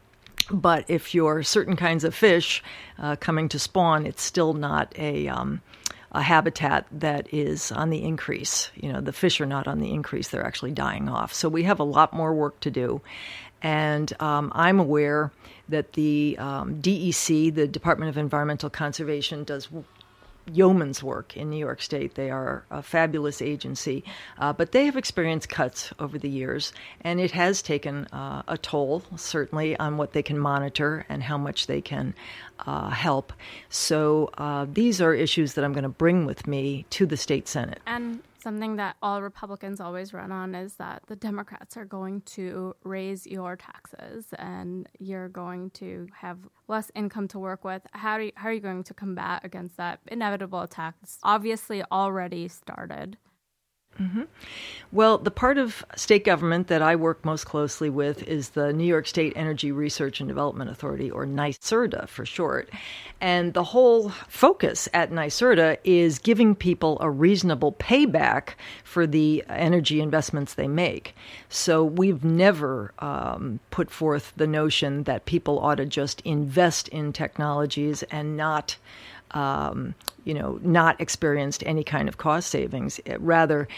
But 0.51 0.85
if 0.89 1.15
you're 1.15 1.43
certain 1.43 1.77
kinds 1.77 2.05
of 2.05 2.15
fish 2.15 2.63
uh, 2.99 3.17
coming 3.17 3.49
to 3.51 3.59
spawn, 3.59 4.07
it's 4.07 4.23
still 4.23 4.55
not 4.55 4.95
a 4.97 5.29
um, 5.29 5.61
a 6.11 6.23
habitat 6.23 6.87
that 6.91 7.33
is 7.35 7.71
on 7.71 7.91
the 7.91 8.03
increase. 8.03 8.71
You 8.75 8.91
know, 8.93 9.03
the 9.03 9.13
fish 9.13 9.43
are 9.43 9.47
not 9.47 9.69
on 9.69 9.79
the 9.79 9.93
increase; 9.93 10.29
they're 10.29 10.47
actually 10.47 10.71
dying 10.71 11.09
off. 11.09 11.35
So 11.35 11.51
we 11.51 11.65
have 11.65 11.81
a 11.81 11.85
lot 11.85 12.15
more 12.15 12.33
work 12.33 12.61
to 12.61 12.71
do. 12.71 13.03
And 13.63 14.13
um, 14.21 14.53
I'm 14.55 14.79
aware 14.79 15.33
that 15.69 15.95
the 15.95 16.37
um, 16.39 16.81
DEC, 16.81 17.55
the 17.55 17.67
Department 17.67 18.09
of 18.09 18.17
Environmental 18.17 18.71
Conservation, 18.71 19.45
does 19.45 19.69
yeoman's 20.53 21.03
work 21.03 21.37
in 21.37 21.51
New 21.51 21.59
York 21.59 21.83
State. 21.83 22.15
They 22.15 22.31
are 22.31 22.65
a 22.71 22.83
fabulous 22.83 23.43
agency, 23.43 24.05
uh, 24.39 24.53
but 24.53 24.73
they 24.73 24.87
have 24.87 24.97
experienced 24.97 25.49
cuts 25.49 25.93
over 25.99 26.19
the 26.19 26.29
years, 26.29 26.73
and 27.03 27.21
it 27.21 27.31
has 27.33 27.63
taken 27.63 28.07
uh, 28.07 28.43
a 28.49 28.59
toll, 28.59 29.03
certainly, 29.17 29.77
on 29.79 29.97
what 29.97 30.13
they 30.13 30.23
can 30.23 30.39
monitor 30.39 31.05
and 31.09 31.23
how 31.23 31.39
much 31.39 31.67
they 31.67 31.81
can 31.81 32.15
uh, 32.61 32.91
help. 32.91 33.33
So 33.69 34.31
uh, 34.39 34.67
these 34.73 35.01
are 35.01 35.15
issues 35.15 35.55
that 35.55 35.65
I'm 35.65 35.73
going 35.73 35.83
to 35.83 35.89
bring 35.89 36.27
with 36.27 36.47
me 36.47 36.87
to 36.91 37.07
the 37.07 37.17
state 37.17 37.49
senate. 37.49 37.81
And 37.87 38.21
something 38.49 38.77
that 38.77 38.97
all 39.03 39.21
Republicans 39.21 39.79
always 39.79 40.15
run 40.15 40.33
on 40.33 40.55
is 40.55 40.73
that 40.77 41.03
the 41.07 41.15
Democrats 41.15 41.77
are 41.77 41.85
going 41.85 42.23
to 42.23 42.75
raise 42.83 43.27
your 43.27 43.57
taxes 43.57 44.25
and 44.39 44.89
you're 44.99 45.29
going 45.29 45.69
to 45.69 46.07
have 46.15 46.39
less 46.67 46.91
income 46.95 47.29
to 47.29 47.39
work 47.39 47.63
with. 47.63 47.83
How, 47.93 48.17
you, 48.17 48.33
how 48.37 48.49
are 48.49 48.53
you 48.55 48.61
going 48.61 48.85
to 48.85 48.95
combat 48.95 49.43
against 49.45 49.77
that 49.77 50.01
inevitable 50.07 50.63
attack 50.63 50.95
that's 51.03 51.19
obviously 51.23 51.85
already 51.93 52.49
started? 52.49 53.19
Mm-hmm. 54.01 54.23
Well, 54.91 55.19
the 55.19 55.31
part 55.31 55.59
of 55.59 55.85
state 55.97 56.25
government 56.25 56.69
that 56.69 56.81
I 56.81 56.97
work 56.97 57.25
most 57.25 57.45
closely 57.45 57.91
with 57.91 58.23
is 58.23 58.51
the 58.51 58.73
New 58.73 58.87
York 58.87 59.07
State 59.07 59.33
Energy 59.37 59.71
Research 59.71 60.21
and 60.21 60.29
Development 60.29 60.71
Authority, 60.71 61.11
or 61.11 61.27
NYSERDA 61.27 62.09
for 62.09 62.25
short. 62.25 62.71
And 63.21 63.53
the 63.53 63.65
whole 63.65 64.11
focus 64.29 64.89
at 64.95 65.11
NYSERDA 65.11 65.79
is 65.85 66.19
giving 66.19 66.55
people 66.55 66.97
a 67.01 67.11
reasonable 67.11 67.73
payback 67.73 68.51
for 68.85 69.07
the 69.07 69.45
energy 69.49 70.01
investments 70.01 70.55
they 70.55 70.69
make. 70.69 71.15
So 71.49 71.85
we've 71.85 72.25
never 72.25 72.95
um, 73.01 73.61
put 73.71 73.91
forth 73.91 74.33
the 74.37 74.47
notion 74.47 75.03
that 75.03 75.27
people 75.27 75.59
ought 75.59 75.77
to 75.77 75.87
just 75.87 76.21
invest 76.23 76.89
in 76.89 77.13
technologies 77.13 78.05
and 78.05 78.37
not 78.37 78.77
um, 79.33 79.95
you 80.25 80.35
know, 80.35 80.59
not 80.63 81.01
experienced 81.01 81.63
any 81.67 81.85
kind 81.85 82.09
of 82.09 82.19
cost 82.19 82.51
savings. 82.51 83.01
It, 83.05 83.21
rather, 83.21 83.69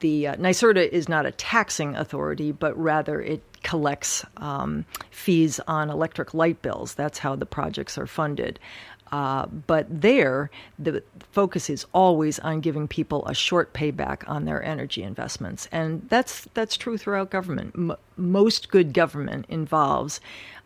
the 0.00 0.28
uh, 0.28 0.36
NYSERDA 0.36 0.88
is 0.88 1.08
not 1.08 1.26
a 1.26 1.32
taxing 1.32 1.94
authority, 1.96 2.52
but 2.52 2.78
rather 2.78 3.20
it 3.20 3.42
collects 3.62 4.24
um, 4.38 4.84
fees 5.10 5.60
on 5.68 5.90
electric 5.90 6.32
light 6.34 6.62
bills. 6.62 6.94
That's 6.94 7.18
how 7.18 7.36
the 7.36 7.46
projects 7.46 7.98
are 7.98 8.06
funded. 8.06 8.58
Uh, 9.10 9.46
but 9.46 9.86
there, 9.88 10.50
the 10.78 11.02
focus 11.32 11.70
is 11.70 11.86
always 11.92 12.38
on 12.40 12.60
giving 12.60 12.86
people 12.86 13.26
a 13.26 13.34
short 13.34 13.72
payback 13.72 14.28
on 14.28 14.44
their 14.44 14.62
energy 14.62 15.02
investments, 15.02 15.66
and 15.72 16.06
that's 16.10 16.46
that's 16.54 16.76
true 16.76 16.98
throughout 16.98 17.30
government. 17.30 17.74
M- 17.74 17.96
most 18.16 18.68
good 18.68 18.92
government 18.92 19.46
involves 19.48 20.20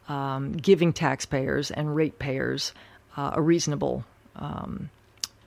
um, 0.09 0.53
giving 0.53 0.93
taxpayers 0.93 1.71
and 1.71 1.95
ratepayers 1.95 2.73
uh, 3.17 3.31
a 3.35 3.41
reasonable 3.41 4.05
um, 4.37 4.91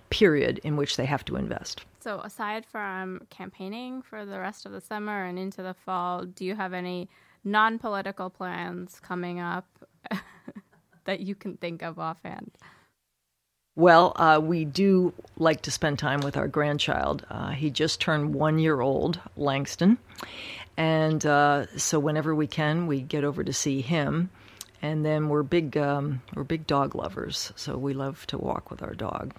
period 0.10 0.60
in 0.64 0.78
which 0.78 0.98
they 0.98 1.06
have 1.06 1.26
to 1.26 1.36
invest. 1.36 1.86
So, 2.00 2.20
aside 2.20 2.66
from 2.66 3.22
campaigning 3.30 4.02
for 4.02 4.26
the 4.26 4.40
rest 4.40 4.66
of 4.66 4.72
the 4.72 4.82
summer 4.82 5.26
and 5.26 5.40
into 5.40 5.64
the 5.64 5.74
fall, 5.74 6.24
do 6.24 6.46
you 6.46 6.56
have 6.56 6.74
any 6.74 7.10
non 7.44 7.80
political 7.80 8.30
plans 8.30 9.00
coming 9.02 9.40
up 9.40 9.68
that 11.06 11.20
you 11.20 11.36
can 11.36 11.58
think 11.58 11.82
of 11.82 12.00
offhand? 12.00 12.52
Well, 13.76 14.14
uh, 14.16 14.40
we 14.42 14.64
do 14.64 15.14
like 15.38 15.64
to 15.64 15.72
spend 15.72 16.00
time 16.00 16.22
with 16.22 16.38
our 16.38 16.48
grandchild. 16.48 17.26
Uh, 17.30 17.50
he 17.50 17.70
just 17.70 18.00
turned 18.00 18.34
one 18.34 18.58
year 18.58 18.80
old, 18.80 19.20
Langston. 19.36 19.98
And 20.78 21.26
uh, 21.26 21.66
so, 21.76 22.00
whenever 22.00 22.34
we 22.34 22.48
can, 22.48 22.88
we 22.88 23.02
get 23.02 23.24
over 23.24 23.44
to 23.44 23.52
see 23.52 23.82
him 23.82 24.30
and 24.86 25.04
then 25.04 25.30
we're 25.30 25.44
big 25.44 25.78
um, 25.78 26.22
we're 26.36 26.44
big 26.44 26.68
dog 26.68 26.96
lovers, 26.96 27.52
so 27.56 27.78
we 27.78 27.94
love 27.94 28.28
to 28.28 28.38
walk 28.38 28.70
with 28.70 28.84
our 28.84 28.94
dog. 28.94 29.34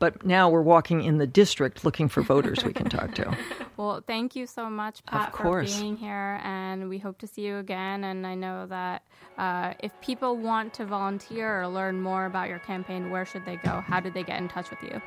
But 0.00 0.24
now 0.26 0.50
we're 0.50 0.62
walking 0.62 1.04
in 1.04 1.18
the 1.18 1.28
district 1.28 1.84
looking 1.84 2.08
for 2.08 2.22
voters 2.22 2.64
we 2.64 2.72
can 2.72 2.88
talk 2.88 3.14
to. 3.14 3.36
well, 3.76 4.02
thank 4.04 4.34
you 4.34 4.46
so 4.46 4.68
much, 4.68 5.04
Pat, 5.06 5.36
for 5.36 5.62
being 5.62 5.96
here, 5.96 6.40
and 6.42 6.88
we 6.88 6.98
hope 6.98 7.18
to 7.18 7.28
see 7.28 7.42
you 7.42 7.58
again. 7.58 8.02
And 8.02 8.26
I 8.26 8.34
know 8.34 8.66
that 8.66 9.02
uh, 9.38 9.74
if 9.78 9.92
people 10.00 10.36
want 10.36 10.74
to 10.74 10.86
volunteer 10.86 11.62
or 11.62 11.68
learn 11.68 12.00
more 12.00 12.26
about 12.26 12.48
your 12.48 12.58
campaign, 12.58 13.10
where 13.10 13.24
should 13.24 13.44
they 13.44 13.56
go? 13.56 13.84
How 13.86 14.00
do 14.00 14.10
they 14.10 14.24
get 14.24 14.40
in 14.40 14.48
touch 14.48 14.70
with 14.70 14.82
you? 14.82 15.00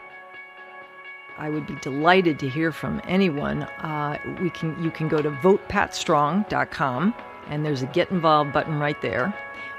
I 1.38 1.50
would 1.50 1.68
be 1.68 1.76
delighted 1.82 2.40
to 2.40 2.48
hear 2.48 2.72
from 2.72 3.02
anyone. 3.06 3.64
Uh, 3.64 4.18
we 4.42 4.50
can 4.50 4.82
you 4.82 4.92
can 4.92 5.10
go 5.10 5.22
to 5.22 5.32
votepatstrong.com 5.32 7.14
and 7.50 7.66
there's 7.66 7.82
a 7.82 7.88
get 7.88 8.12
involved 8.12 8.54
button 8.54 8.80
right 8.80 9.02
there. 9.02 9.34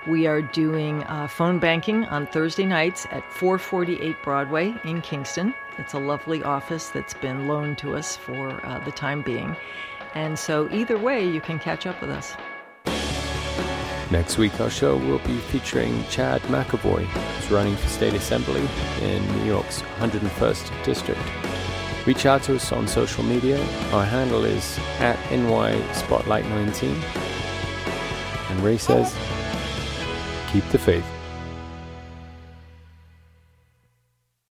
We 0.07 0.27
are 0.27 0.43
doing 0.43 1.03
uh, 1.05 1.29
phone 1.29 1.59
banking 1.59 2.05
on 2.05 2.27
Thursday 2.27 2.67
nights 2.67 3.07
at 3.11 3.31
448 3.33 4.23
Broadway 4.23 4.75
in 4.85 5.01
Kingston. 5.01 5.55
It's 5.79 5.95
a 5.95 5.99
lovely 5.99 6.43
office 6.43 6.91
that's 6.91 7.15
been 7.15 7.49
loaned 7.49 7.79
to 7.79 7.97
us 7.97 8.15
for 8.15 8.65
uh, 8.67 8.81
the 8.81 8.93
time 8.93 9.23
being. 9.23 9.57
And 10.15 10.39
so, 10.39 10.69
either 10.71 10.99
way, 10.99 11.27
you 11.27 11.41
can 11.41 11.59
catch 11.59 11.87
up 11.87 11.99
with 12.03 12.11
us. 12.11 12.37
Next 14.11 14.37
week, 14.37 14.61
our 14.61 14.69
show 14.69 14.99
will 14.99 15.21
be 15.21 15.39
featuring 15.39 16.05
Chad 16.11 16.43
McEvoy, 16.43 17.05
who's 17.05 17.51
running 17.51 17.75
for 17.75 17.89
State 17.89 18.13
Assembly 18.13 18.69
in 19.01 19.27
New 19.39 19.45
York's 19.47 19.81
101st 20.01 20.85
District. 20.85 21.21
Reach 22.07 22.27
out 22.27 22.43
to 22.43 22.57
us 22.57 22.71
on 22.73 22.87
social 22.87 23.25
media. 23.25 23.59
Our 23.93 24.05
handle 24.05 24.45
is 24.45 24.79
at 24.99 25.19
NY 25.33 25.81
Spotlight 25.95 26.45
19. 26.45 26.95
And 28.51 28.61
Ray 28.61 28.77
says, 28.77 29.17
keep 30.55 30.71
the 30.71 30.79
faith. 30.79 31.14